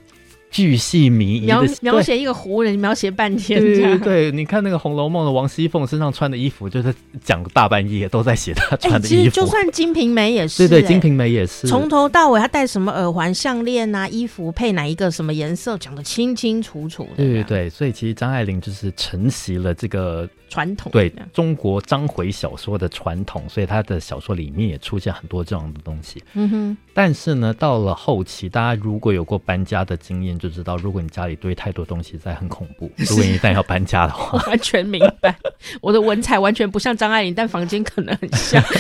[0.50, 3.60] 巨细靡遗的描描写一个胡人，描写半天。
[3.60, 9.16] 对对对，你看那个《红楼梦》的王熙凤身上穿的衣服，就是讲大半夜都在写她穿的衣服。
[9.16, 17.10] 其实就算《金瓶梅》也是，对对，《金瓶梅》也是，从头到尾她戴什么耳环、项链啊，衣服配哪一个什么颜色，讲的清清楚楚的。
[17.16, 20.28] 对对对，所以其实张爱玲就是承袭了这个。
[20.50, 26.22] 传统对中国章回小说的传统，所以他的小说里面也出现很多这样的东西。
[26.34, 26.76] 嗯哼。
[26.92, 32.90] 但是呢，到了后期，大家如果有过搬家的经验，就知道，如果你家里堆太多东西，在很恐怖。
[32.98, 35.34] 如果你一旦要搬家的话，我 完全明白。
[35.80, 38.62] 我的文采完全不像张爱玲，但房间可能很像。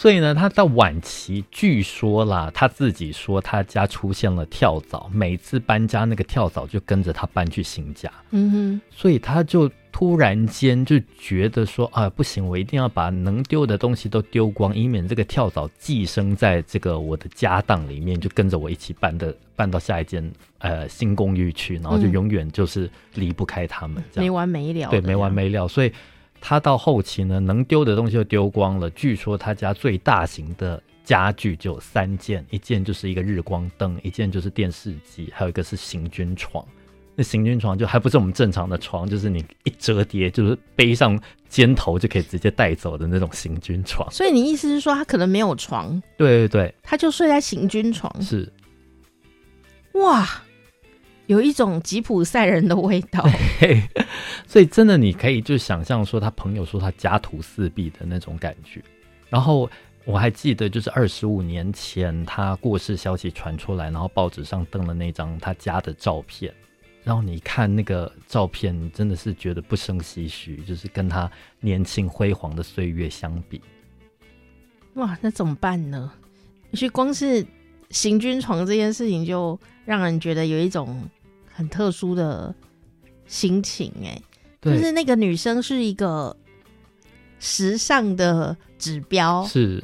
[0.00, 8.10] 所以呢，他到晚期，据说啦，他自己说他家出现了跳蚤，每次搬家那个跳蚤就跟着他搬去新家。
[8.30, 24.88] 嗯哼，所以他就突然间就觉得说啊，不行，我一定要把能丢的东西都丢光，以免这个跳蚤寄生在这个我的家当里面，就跟着我一起搬的搬到下一间呃新公寓去，然后就永远就是离不开他们，这样，没完没了。
[24.88, 25.92] 对，没完没了，所以。
[26.40, 28.88] 他到后期呢，能丢的东西就丢光了。
[28.90, 36.64] 据说他家最大型的家具就有三件，一件就是一个日光灯，一件就是电视机，还有一个是行军床。
[37.16, 44.10] 那行军床就还不是我们正常的床，就是你一折叠，就是背上肩头就可以直接带走的那种行军床。
[44.10, 46.00] 所以你意思是说，他可能没有床？
[46.16, 48.10] 对对对，他就睡在行军床。
[48.22, 48.50] 是，
[49.94, 50.26] 哇。
[51.30, 53.24] 有一种吉普赛人的味道，
[54.48, 58.82] 所以真的你可以就想象说，他朋友说他家徒四壁的那种感觉。
[59.28, 59.70] 然后
[60.04, 66.52] 我还记得，就是二十五年前他过世消息传出来，然后报纸上登了那张他家的照片。
[67.04, 73.62] 然后你看那个照片，你真的是觉得不胜唏嘘，就是跟他年轻辉煌的岁月相比。
[74.94, 76.10] 哇，那怎么办呢？
[76.72, 77.46] 其实光是
[77.90, 81.08] 行军床这件事情，就让人觉得有一种。
[81.52, 82.54] 很特殊的
[83.26, 84.22] 心情哎、欸，
[84.62, 86.36] 就是那个女生是一个
[87.38, 89.82] 时尚的指标，是，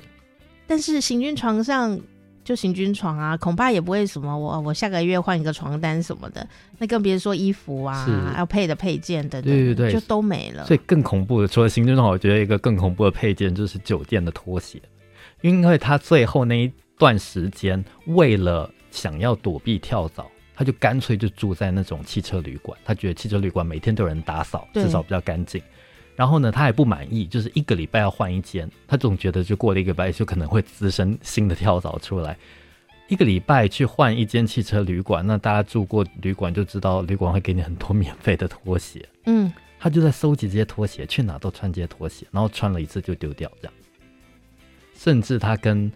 [0.67, 1.99] 但是行军床上
[2.45, 6.47] 就行军床啊，恐怕也不会什么我我下个月换一个床单什么的，
[6.79, 10.65] 那更别说衣服啊，要配的配件等等，对对对，就都没了。
[10.67, 14.81] 所以更恐怖的，除了行军床，我觉得一个更恐怖的配件就是酒店的拖鞋，
[15.43, 20.27] 因为他最后那一段时间为了想要躲避跳蚤。
[20.57, 25.63] 他就干脆就住在那种汽车旅馆，他觉得汽车旅馆每天都有人打扫，至少比较干净。
[26.17, 32.35] 然后呢，他还不满意，就是一个礼拜要换一间，他总觉得就过了一个礼拜就可能会滋生新的跳蚤出来。
[33.09, 39.07] 一个礼拜去换一间汽车旅馆，那大家住过旅馆就知道，旅馆会给你很多免费的拖鞋。
[39.27, 43.75] 嗯，他就在收集这些拖鞋，去哪都穿这些拖鞋，然后穿了一次就丢掉，这样。
[44.95, 45.93] 甚至他跟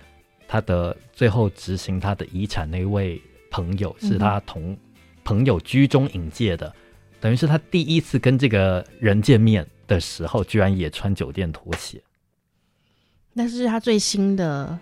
[0.46, 3.18] 他的最后执行他的遗产那位。
[3.50, 4.76] 朋友是他同
[5.24, 6.74] 朋友居中引介的，嗯、
[7.20, 12.00] 等于是他第一次跟这个人见面的时候，居然也穿酒店拖鞋。
[13.32, 14.78] 那是他最新的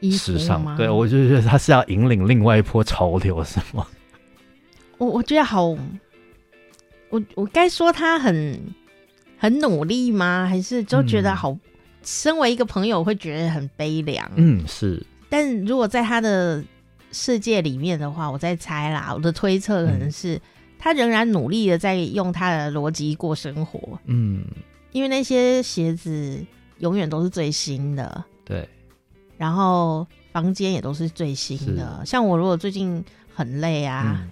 [0.00, 0.38] 衣服吗？
[0.38, 3.86] 时尚，对，我就觉得他是要引领另外一波潮流，是吗？
[4.98, 8.58] 我我觉得好，我我该说他很
[9.36, 10.46] 很努力吗？
[10.48, 11.50] 还是就觉得好？
[11.50, 11.60] 嗯、
[12.02, 14.30] 身为一个朋友，会觉得很悲凉。
[14.36, 15.04] 嗯，是。
[15.28, 16.64] 但如果在他的
[17.16, 20.40] 世界里面的话，我在猜啦，我的推测可能是、嗯、
[20.78, 23.98] 他仍然努力的在用他的逻辑过生活。
[24.04, 24.44] 嗯，
[24.92, 26.44] 因为那些鞋子
[26.78, 28.68] 永远都是最新的，对。
[29.38, 32.02] 然后房间也都是最新的。
[32.04, 33.02] 像我如果最近
[33.34, 34.18] 很累啊。
[34.20, 34.30] 嗯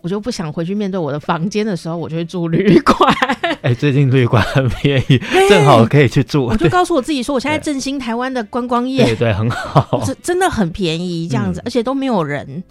[0.00, 3.12] 我就不想回去面对我的房间的时候，我就会住旅馆。
[3.62, 6.44] 哎、欸，最近旅馆很便宜， 正好可以去住。
[6.44, 12.62] 我就告诉我自己说，我现在振兴台湾的观光业， 对对，很好，真真的很便宜，这样子，嗯、而且都没有人，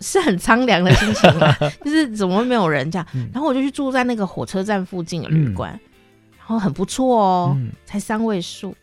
[0.00, 1.54] 是很苍凉的心情啊。
[1.84, 3.06] 就是怎么会没有人这样？
[3.14, 5.80] 嗯、然后我就去住在那个火车站附近的旅馆，嗯、
[6.38, 8.74] 然后很不错哦，嗯、才三位数。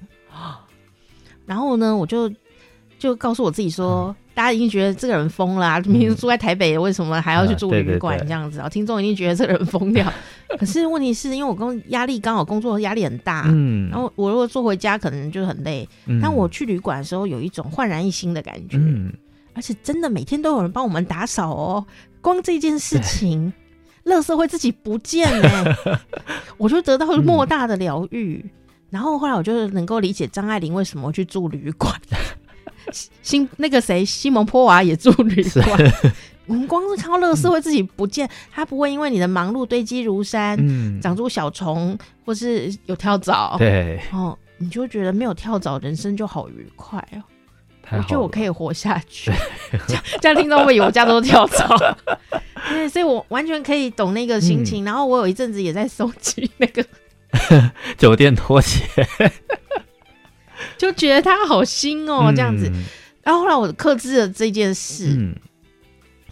[1.46, 2.32] 然后呢，我就
[3.00, 4.16] 就告诉我自己说。
[4.38, 5.80] 嗯大家已经觉得这个人疯了啊！
[5.80, 8.70] 明明住在台北，为什么还要去住旅馆这样子啊？
[8.70, 10.06] 听众一定觉得这个人疯掉。
[10.60, 15.90] 可是问题是因为我工压力刚好工作压力很大，嗯，然后我如果坐回家可能就很累。
[16.22, 19.12] 但我去旅馆的时候有一种焕然一新的感觉，嗯，
[19.56, 21.84] 而且真的每天都有人帮我们打扫哦。
[22.22, 23.52] 光这件事情，
[24.06, 25.76] 垃圾会自己不见呢，
[26.58, 28.46] 我就得到了莫大的疗愈。
[28.92, 31.92] 然后后来我就能够理解张爱玲为什么去住旅馆。
[33.22, 35.94] 新那个谁，西蒙波娃也住旅馆，
[36.46, 47.24] 我们光是看到垃圾会自己不见，它、嗯、不会因为你的忙碌堆积如山，嗯，长出小虫，或是有跳蚤，对，哦，你就觉得没有跳蚤，人生就好愉快哦。
[47.90, 49.32] 我觉得我可以活下去，
[50.20, 51.96] 这样听到会以为我家都是跳蚤。
[52.68, 54.84] 对，所以我完全可以懂那个心情。
[54.84, 56.86] 嗯、然后我有一阵子也在收集那个
[57.98, 58.84] 酒店拖鞋，
[60.80, 62.70] 就觉得它好新哦，这样子。
[62.74, 62.84] 嗯、
[63.24, 65.08] 然后后来我克制了这件事。
[65.18, 65.36] 嗯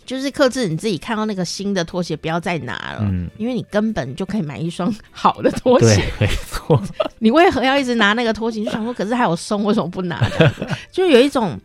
[0.05, 6.79] 就是克制你自己看到那个新的拖鞋不要再拿了，嗯，因为你根本就可以买一双好的拖鞋，没错。
[7.17, 8.59] 你为何要一直拿那个拖鞋？
[8.59, 10.21] 你就想说，可是还有松，为什么不拿？
[10.93, 11.59] 就有一种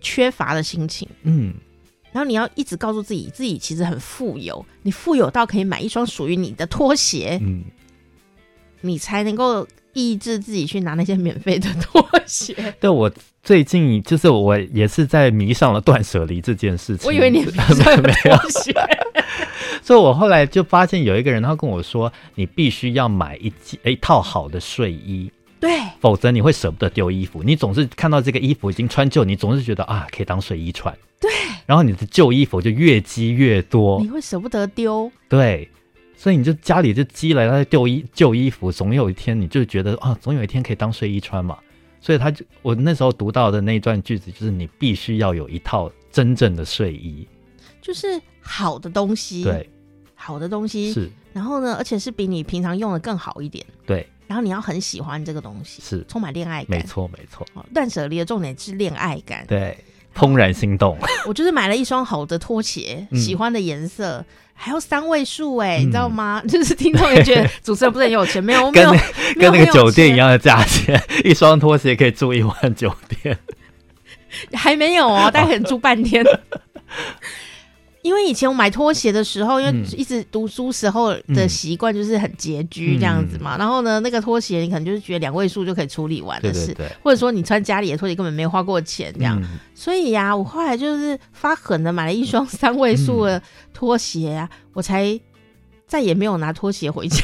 [0.00, 1.52] 缺乏的心情，嗯。
[2.12, 7.64] 然后你要一直告诉自己，自己其实很富有，你富有到可以买一双属于你的拖鞋，嗯，
[8.82, 9.66] 你才能够。
[9.94, 12.54] 抑制自己去拿那些免费的拖鞋。
[12.78, 13.10] 对，我
[13.42, 17.06] 最近就是我也是在迷上了断舍离这件事情。
[17.06, 18.74] 我以为你迷上了拖鞋，
[19.82, 23.52] 所以我后来就发现有一个人，他跟我说：“你必须要买一
[23.84, 25.30] 一套好的睡衣，
[25.60, 25.70] 对，
[26.00, 27.42] 否则你会舍不得丢衣服。
[27.42, 31.30] 你总是看到这个衣服已经穿旧，你总是觉得啊，可以当睡衣穿，对。
[31.66, 35.68] 然后你的旧衣服就越积越多，你会舍不得丢，对。”
[36.24, 41.58] 所以你就家里就积累了旧衣旧衣服，总有一天你就觉得啊，总有一天可以当睡衣穿嘛。
[42.00, 47.28] 所以他就我那时候读到的那一段句子，就是你必须要有一套真正的睡衣，
[47.82, 49.68] 就是好的东西，对，
[50.14, 51.10] 好的东西是。
[51.34, 54.08] 然后呢，而且是比你平常用的更好一点，对。
[54.26, 57.46] 然后你要很喜欢这个东西，是充满恋爱感，没错没错。
[57.74, 59.76] 断舍离的重点是恋爱感，对，
[60.14, 60.96] 怦然心动。
[61.28, 64.24] 我就是买了一双好的拖鞋，嗯、喜欢的颜色。
[64.54, 66.40] 还要三位数哎，你知道吗？
[66.44, 68.90] 嗯、 就是听众也觉得 主持人不是很有钱，没有，没有，
[69.38, 73.36] 跟那个酒店一样的价钱，一双拖鞋可以住一晚酒店，
[74.54, 76.24] 还没有哦，大概住半天。
[78.04, 83.56] 因为以前我买拖鞋的时候，因为一直读书时候的习惯就是很拮据这样子嘛。
[83.56, 89.40] 嗯、然后呢，那个拖鞋你可能就是觉得两位数就可以处理完的事，对对对，或者说你穿家里的拖鞋根本没有花过钱这样。
[89.42, 93.40] 嗯、所以呀、啊，我后来就是发狠的买了一双三位数的
[93.72, 95.18] 拖鞋啊，嗯、我才
[95.86, 97.22] 再也没有拿拖鞋回家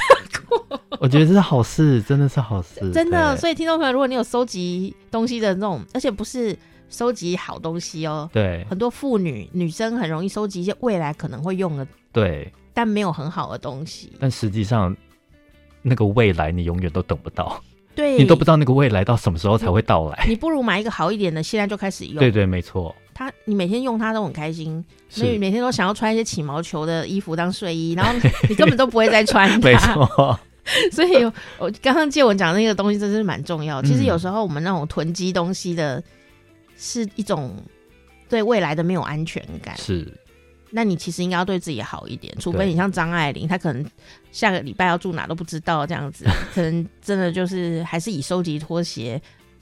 [0.48, 0.80] 过。
[0.98, 3.36] 我觉得这是好事，真的是好事，真的。
[3.36, 6.56] 所以听众朋友，如果你有收集东西的那种，而且不是。
[6.90, 14.12] 收集好东西哦，对，很多妇女女生很容易收集一些未来可能会用的，对，但没有很好的东西。
[14.18, 14.94] 但实际上，
[15.82, 17.62] 那个未来你永远都等不到，
[17.94, 20.26] 对，你都不知道那个未来到什么时候才会到来。
[20.28, 22.16] 你不如买一个好一点的，现在就开始用。
[22.18, 22.94] 对对，没错。
[23.14, 28.12] 它，你每天用它都很开心，所以每天都想要穿一些起毛球的衣服当睡衣， 然后
[28.48, 29.58] 你根本都不会再穿它。
[29.60, 30.40] 没错。
[30.90, 31.24] 所以
[31.58, 33.80] 我刚刚借我讲那个东西，真是蛮重要。
[33.82, 36.02] 其实有时候我们那种囤积东西的。
[36.80, 37.54] 是一种
[38.28, 39.76] 对未来的没有安全感。
[39.76, 40.10] 是，
[40.70, 43.84] 那你其实应该要对自己好一点，除非你像张爱玲，她可能
[44.32, 46.24] 下个礼拜要住哪都不知道，这样子，
[46.54, 49.20] 可能真的就是还是以收集拖鞋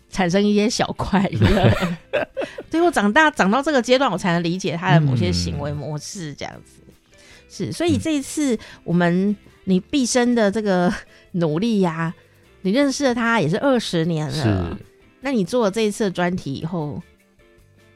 [0.09, 1.71] 产生一些小快乐。
[2.71, 6.83] 最后长大长到这个阶段，我才能理解他的某些行为模式，这样子。
[6.87, 10.93] 嗯、是，所以这一次我们你毕生的这个
[11.33, 12.15] 努力呀、啊，
[12.61, 14.79] 你认识了他也是二十年了。
[15.21, 17.03] 那你做了这一次的专题以后，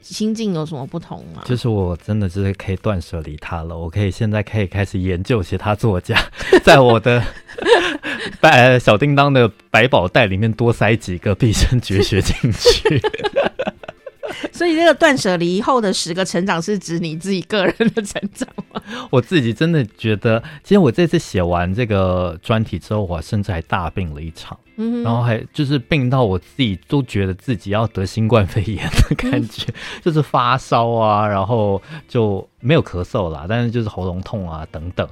[0.01, 1.43] 心境有什么不同吗？
[1.45, 6.17] 就是我真的就是可以断舍离他了，我可以现在可以开始研究其他作家，
[6.63, 7.23] 在我的
[8.41, 13.01] 百小叮当的百宝袋里面多塞几个毕生绝学进去。
[14.51, 18.81] 所以这个断舍离后的十个成长是指你自己个人的成长吗？
[19.09, 35.07] 我自己真的觉得，其实我这次写完这个专题之后，我甚至还大病了一场，然后还就是病到我自己都觉得自己要得新冠肺炎的感觉，嗯、就是发烧啊，然后就没有咳嗽啦，但是就是喉咙痛啊等等，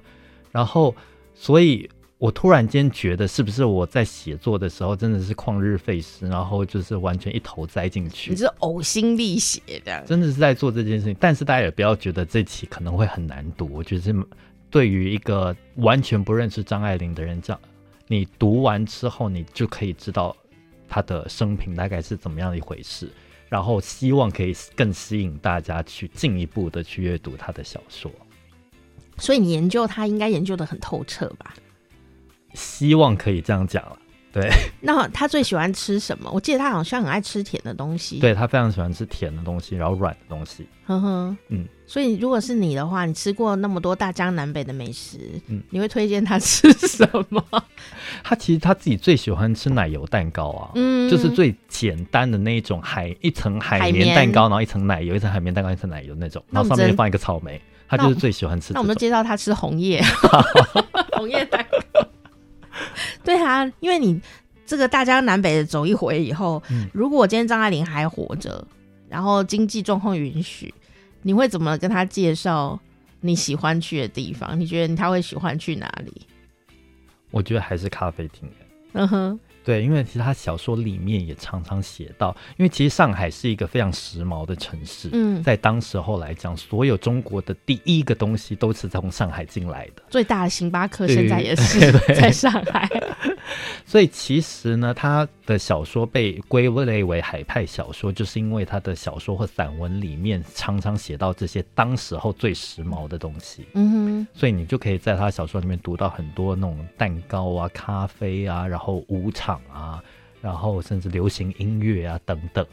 [0.52, 0.96] 然后
[1.34, 1.90] 所以。
[2.22, 8.30] 我突然间觉得，是不是我在写作的时候真的是旷日费时，然后就是完全一头栽进去？
[8.30, 11.18] 你是呕心沥血这样，真的是在做这件事情。
[11.20, 13.68] 但是大家也不要觉得这期可能会很难读。
[13.74, 14.16] 我觉得是
[14.70, 17.60] 对于一个完全不认识张爱玲的人，这样
[18.12, 20.36] 你读完之后，你就可以知道
[20.90, 23.10] 他的生平大概是怎么样的一回事。
[23.48, 28.12] 然后希望可以更吸引大家去进一步的去阅读他的小说。
[29.18, 31.54] 所以你研究他，应该研究的很透彻吧？
[32.54, 33.98] 希望可以这样讲了，
[34.32, 34.50] 对。
[34.82, 36.30] 那他最喜欢吃什么？
[36.34, 38.20] 我记得他好像很爱吃甜的东西。
[38.20, 40.68] 对，他非常喜欢吃甜的东西，然后软的东西。
[40.86, 41.66] 呵呵，嗯。
[41.86, 45.18] 所以如果是你的话，你吃过那么多大江南北的美食，
[45.48, 47.44] 嗯，你会推荐他吃什么？
[48.24, 58.72] 他其实他自己最喜欢吃奶油蛋糕啊，嗯，就是最简单的那一种海一层海绵蛋糕，然后一层奶油，一层海绵蛋糕，一层奶油那种，然后上面放一个草莓，他就是最喜欢吃。
[58.74, 60.02] 那我们就介绍他吃红叶，
[61.18, 62.08] 红叶蛋糕。
[63.24, 64.20] 对啊，因为你
[64.66, 68.66] 这个大江南北的走一回以后，嗯、如果今天张爱玲还活着，
[69.10, 70.74] 然后经济状况允许。
[71.24, 72.80] 你会怎么跟她介绍
[73.20, 74.60] 你喜欢去的地方？
[74.60, 76.26] 你觉得她会喜欢去哪里？
[77.30, 78.50] 我觉得还是咖啡厅。
[78.94, 79.40] 嗯哼。
[79.64, 85.10] 对，因为其实他小说里面也常常写到，因为其实上海是一个非常时髦的城市。
[85.14, 90.04] 嗯，在当时候来讲，所有中国的第一个东西都是从上海进来的。
[90.10, 92.90] 最大的星巴克现在也是在上海。
[93.86, 103.66] 所以其实呢，他的小说被归类为海派小说，就是因为他的小说或散文里面常常写到这些当时候最时髦的东西。
[103.74, 109.62] 嗯哼，所以你就可以在他小说里面读到很多那种蛋糕啊、咖啡啊，然后舞场。
[109.74, 110.04] 啊，
[110.42, 112.66] 然后甚至流行音乐啊等等，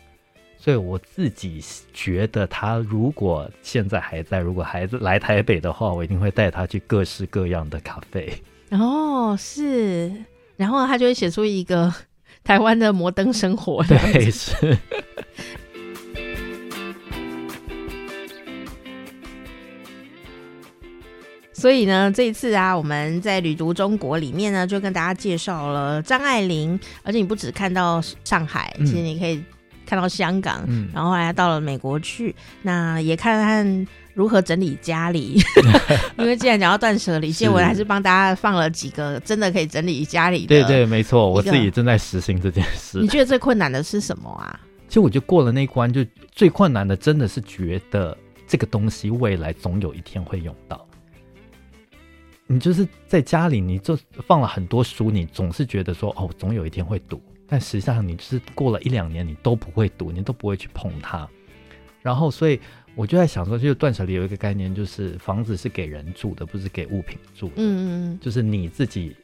[0.58, 1.62] 所以我自己
[1.92, 8.32] 觉得他如果现在还在，如果孩子来台北的话，我一定会带他去各式各样的咖啡。
[8.70, 10.12] 哦，是，
[10.56, 11.92] 然后他就会写出一个
[12.44, 13.82] 台湾的摩登生活。
[13.84, 14.76] 对，是。
[21.52, 26.78] 所以呢，这一次啊，我们在旅途中国里面呢，就跟大家介绍了张爱玲。
[27.02, 29.42] 而且你不只看到上海，嗯、其实你可以
[29.84, 32.32] 看到香港，嗯、然后还到了美国去，
[32.62, 33.86] 那也看看
[34.18, 35.40] 如何整理家里。
[36.18, 40.46] 因为既然讲到断舍离，谢文还是帮大家放了几个真的可以整理家里的。
[40.48, 42.98] 对对，没错，我自己正在实行这件事。
[42.98, 44.58] 你觉得最困难的是什么啊？
[44.88, 48.16] 其实我就过了那一关，就最困难的真的是觉得
[48.48, 50.84] 这个东西未来总有一天会用到。
[52.48, 53.96] 你就是在家里，你就
[54.26, 61.28] 放了很多书，你总是觉得说哦，总有一天会读，但实际上你就是过了一两年，你都不会读，你都不会去碰它。
[62.00, 62.58] 然后，所以
[62.98, 67.54] 我就在想说，就断舍离有一个概念，就是房子是给人住的，不是给物品住的。
[67.58, 69.14] 嗯嗯嗯，就是你自己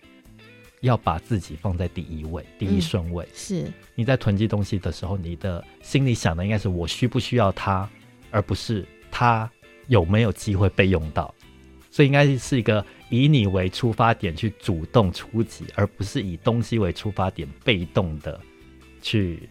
[0.83, 3.25] 要把自己放在第一位，第一顺位。
[3.25, 7.91] 嗯，是你在囤积东西的时候，你的心里想的应该是我需不需要它，
[8.31, 9.51] 而不是它
[9.89, 11.35] 有没有机会被用到。
[11.91, 18.41] 所以应该是一个以你为出发点去主动出击，而不是以东西为出发点被动的
[19.03, 19.49] 去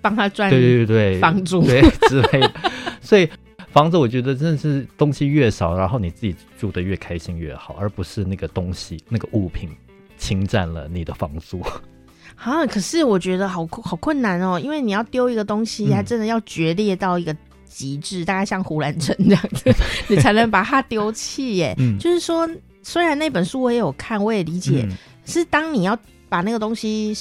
[0.00, 0.50] 帮他赚。
[0.50, 2.52] 对对对房租对 之类的。
[3.00, 3.28] 所以
[3.72, 9.68] 房子我觉得真的是东西越少，然后你自己住的越开心越好，而不是那个东西那个物品
[10.16, 11.62] 侵占了你的房租。
[12.36, 17.36] 啊，可是我觉得好好困难哦，因为你要丢一个东西，还真的要决裂到一个。
[17.72, 19.72] 极致，大概像胡兰成这样子，
[20.10, 21.72] 你才能把它丢弃耶。
[21.78, 22.46] 嗯、就是说，
[22.82, 25.96] 虽然那本书我也有看，我也理解，嗯、是当你要
[26.28, 27.14] 把那个东西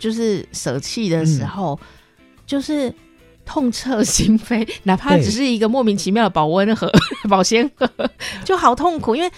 [0.00, 1.86] 就是舍弃的时候，嗯、
[2.44, 2.92] 就是
[3.44, 6.90] 痛彻心扉， 哪怕只是一个莫名其妙的保温盒、
[7.30, 7.88] 保鲜盒，
[8.44, 9.14] 就好痛苦。
[9.14, 9.30] 因为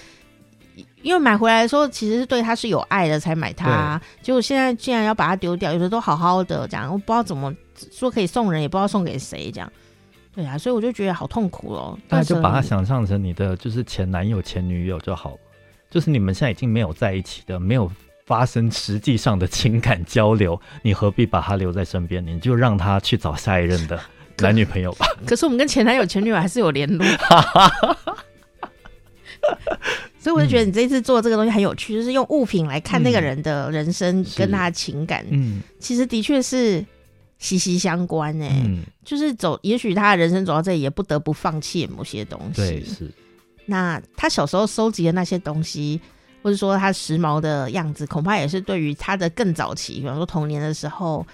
[1.03, 7.53] 因为买回来的时候，其实是对它是有爱的才买它，结果现在竟然要把它丢掉，有的都好好的这样，我不知道怎么。
[7.91, 9.73] 说可以送人，也不知道送给谁，这样，
[10.33, 11.99] 对啊，所以我就觉得好痛苦哦。
[12.09, 15.39] 那就把它想象成你的就是前男友、前女友就好了，
[15.91, 17.91] 就是你们现在已经没有在一起的，没有
[18.33, 22.27] 发生实际上的情感交流，你何必把他留在身边？
[22.27, 24.01] 你就让他去找下一任的
[24.41, 25.07] 男女朋友吧。
[25.29, 27.07] 可，是我们跟前男友、前女友还是有联络，
[30.19, 36.83] 所以我就觉得你这次做这个东西很有趣，就是用物品来看那个人的人生跟他的情感，嗯，其实的确是。
[37.39, 42.63] 息息相关哎、欸，嗯、就是走，也许他的人生走到这里，也不得不放弃某些东西。
[42.63, 43.11] 对，是。
[43.67, 46.01] 那他小时候收集的那些东西，
[46.43, 51.27] 或者说他时髦的样子，恐怕也是对于他的更早期，比方说童年的时候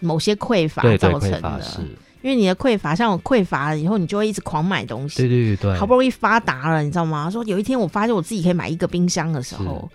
[0.00, 1.60] 某些匮乏造成的。
[1.62, 1.80] 是，
[2.22, 5.16] 因为你的匮乏，像我匮乏了以后，你就会一直狂买东西。
[5.16, 5.76] 对对对对。
[5.76, 7.28] 好不容易发达了，你知道吗？
[7.30, 9.90] 说有一天我发现我自己可以买一个冰箱的时候。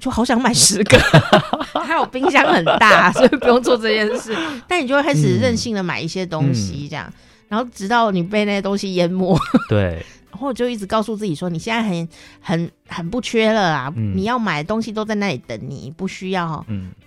[0.00, 0.96] 就好想买十个，
[1.82, 4.32] 还有冰箱很大， 所以不用做这件事。
[4.68, 7.12] 但你就会开始任性的买一些东西，这样，嗯、
[7.48, 9.36] 然后直到你被那些东西淹没。
[9.68, 10.06] 对，
[10.38, 12.08] 然后我就一直告诉自己说，你现在很、
[12.40, 13.92] 很、很不缺了啊！
[13.96, 16.64] 嗯、你要买的东西都在那里等你，不需要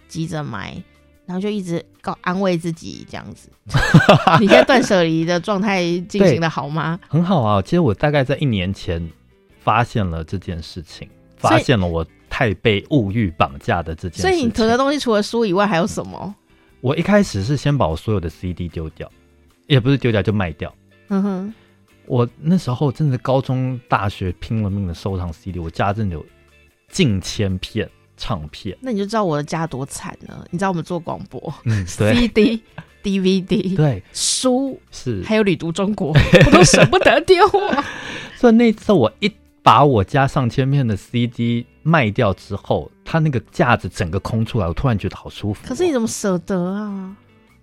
[0.09, 0.73] 急着买。
[0.75, 0.83] 嗯、
[1.27, 3.49] 然后就一直告安慰自己这样子。
[4.41, 6.99] 你现在断舍离的状态进行的好吗？
[7.07, 7.61] 很好啊。
[7.61, 9.09] 其实我大概在一年前
[9.63, 12.05] 发现了这件事情，发现了我。
[12.33, 14.21] 太被物欲绑架的这件事。
[14.21, 16.33] 所以你囤的东西除了书以外还有什么？
[16.79, 19.11] 我一开始是先把我所有的 CD 丢掉，
[19.67, 20.73] 也不是丢掉就卖掉。
[21.09, 21.53] 嗯哼，
[22.11, 26.25] 我那时候真的高中、大学拼了命的收藏 CD，我家真的有
[26.89, 28.77] 近千片唱片。
[28.81, 30.45] 那你就知道我的家多惨了。
[30.51, 32.61] 你知道我们做广播，嗯，，CD、
[33.01, 36.09] DVD，对，书是，还有旅读中国，
[36.47, 37.81] 我都舍不得丢啊。
[38.35, 39.31] 所以那次我一
[39.63, 45.65] 把我家上千片的 CD 卖掉之后，它那个架子整个空出来，我突然觉得好舒服哦。
[45.69, 47.15] 可是你怎么舍得啊？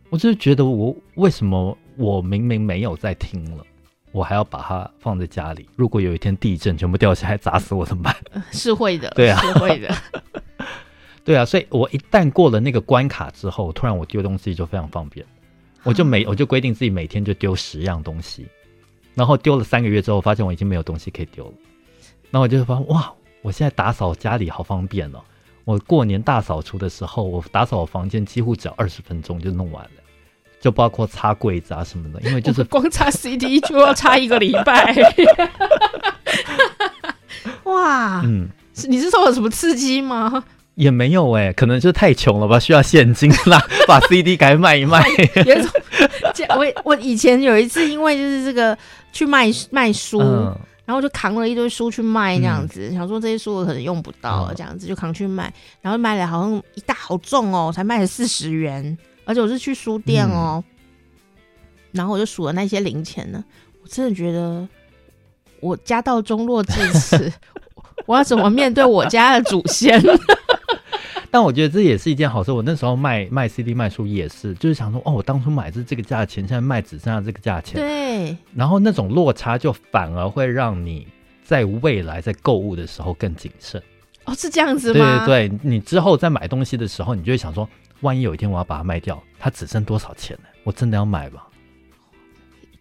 [0.08, 3.62] 我就是觉得我为什么我明明没有在听了，
[4.18, 5.68] 我还要把它放在家里？
[5.76, 8.16] 如果有一天地震全部掉下来砸死我怎么办？
[8.50, 9.94] 是会的，对啊，是会的，
[11.24, 11.44] 对啊。
[11.44, 15.24] 所以我一旦过了那个关卡之后，突然我丢东西就非常方便，
[15.84, 18.48] 我就每我就规定自己每天就丢十样东西。
[19.14, 21.52] 然后丢了三个月之后，发现我已经没有东西可以丢了。
[22.30, 23.12] 然后我就发现哇，
[23.42, 25.20] 我现在打扫家里好方便哦！
[25.64, 29.97] 我过年大扫除的时候，我打扫我房间几乎只要二十分钟就弄完了，
[30.60, 32.20] 就包括擦柜子啊什么的。
[32.28, 34.94] 因为就是光擦 CD 就要擦一个礼拜。
[37.64, 38.48] 哇，嗯，
[38.88, 40.44] 你是受了什么刺激吗？
[40.74, 45.04] 也没有哎、欸，可能就是太穷了吧，需要现金啦， 把 CD 该卖一卖。
[45.44, 45.68] 有一种，
[46.56, 48.76] 我我以前有一次，因为就是这个
[49.12, 55.52] 去卖卖书，嗯、然后就扛了一堆书去卖，这样子，嗯、想说这些书我可能用不到了，这样子就扛去卖，
[55.82, 58.96] 然后卖了好像一大好重哦，才卖了四十元，
[59.28, 60.74] 而且我是去书店哦，嗯、
[61.92, 63.44] 然后我就数了那些零钱呢，
[63.82, 64.66] 我真的觉得
[65.60, 67.30] 我家道中落至此，
[68.06, 70.02] 我要怎么面对我家的祖先？
[71.30, 72.50] 但我觉得这也是一件好事。
[72.50, 77.74] 我那时候卖卖 CD 卖书也是，就是想说，哦，我当初买是这个价钱，现在卖只剩下这个价钱。
[77.74, 78.34] 对。
[78.54, 81.06] 然后那种落差就反而会让你
[81.44, 83.82] 在未来在购物的时候更谨慎。
[84.24, 85.26] 哦，是这样子吗？
[85.26, 87.68] 对对对，你之后在买东西的时候，你就会想说，
[88.00, 90.48] 万一有一天我要把它卖掉，它只剩多少钱呢？
[90.64, 91.42] 我真的要买吗？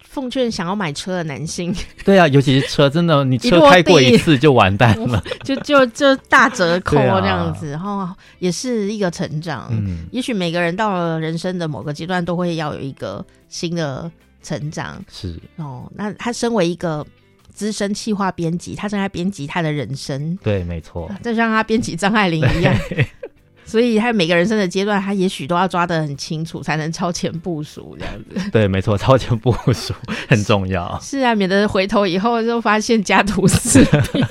[0.00, 8.08] 奉劝想要买车的男性，对啊，尤其是车，真的，你车 开过一次就完蛋了， 就就就大折扣 这样子，然后
[8.38, 9.68] 也是一个成长。
[9.70, 14.10] 嗯，也许每个人到了人生的某个阶段，都会要有一个新的
[14.42, 15.04] 成长。
[15.12, 17.06] 是哦，那他身为一个
[17.52, 20.36] 资深企划编辑，他正在编辑他的人生。
[20.42, 22.74] 对，没错，就像他编辑张爱玲一样。
[23.68, 28.40] 所以，他每个人生的阶段，他也许都要抓得很清楚，才能超前部署这样子。
[28.50, 29.92] 对，没错，超前部署
[30.26, 30.98] 很重要。
[31.02, 34.24] 是啊，免得回头以后就发现家徒四壁。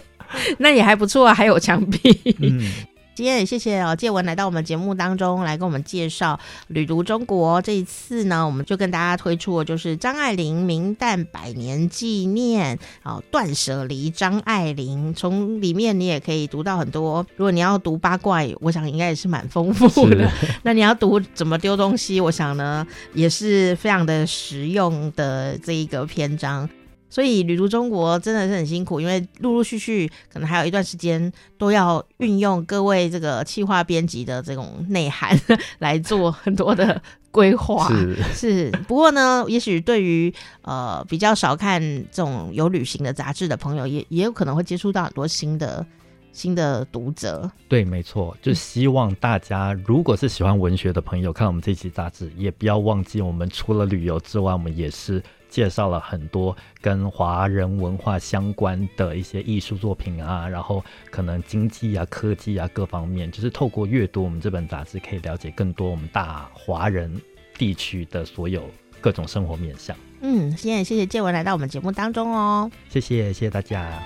[0.58, 2.36] 那也还不错啊，还有墙壁。
[2.40, 2.70] 嗯。
[3.14, 6.34] 今天也谢谢哦，介文来到我们节目当中来跟我们介绍
[6.68, 7.58] 《旅途中国》。
[7.62, 15.12] 这一次呢，我们就跟大家推出的就是张爱玲冥诞百年纪念哦，断舍离张爱玲。
[15.12, 20.26] 从里面你也可以读到很多，如果你要读八卦，我想应该也是蛮丰富的。
[20.64, 26.66] 那你要读怎么丢东西，我想呢也是非常的实用的这一个篇章。
[27.12, 35.38] 所以旅途中国真的是很辛苦，因为陆陆续续可能还有一段时间都要运用各位这个企划编辑的这种内涵
[35.78, 37.86] 来做很多的规划。
[37.90, 40.32] 是，是，不过呢，也许对于
[40.62, 41.78] 呃比较少看
[42.10, 45.84] 这种有旅行的杂志的朋友，也也有可能会接触到很多新的
[46.32, 47.50] 新的读者。
[47.68, 55.22] 对，没错，就希望大家如果是喜欢文学的朋友，看我们这期杂志，也不要忘记我们除了旅游之外，我们也是。
[55.52, 67.20] 介绍了很多跟华人文化相关的一些艺术作品啊，然后可能经济啊、科技啊各方面，就是透过阅读我们这本杂志，可以了解更多我们大华人
[67.58, 68.64] 地区的所有
[68.98, 69.94] 各种生活面向。
[70.22, 74.02] 嗯，今天也谢谢建文来到我们节目当中哦，谢谢，谢谢大家。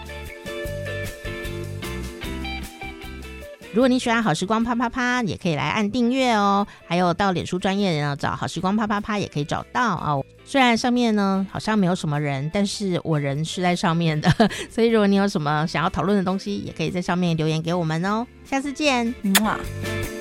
[3.76, 6.66] 如果你喜欢好时光啪啪啪，也可以来按订阅哦。
[6.86, 10.24] 还有到脸书专业呢，找好时光啪啪啪也可以找到哦。
[10.46, 14.32] 虽然上面呢好像没有什么人，但是我人是在上面的，
[14.72, 18.26] 所以如果你有什么想要讨论的东西，也可以在上面留言给我们哦。
[18.46, 19.60] 下次见，哇。
[19.84, 20.15] 嗯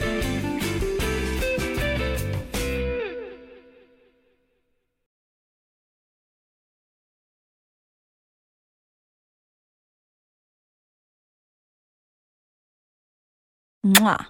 [13.94, 14.30] 啊。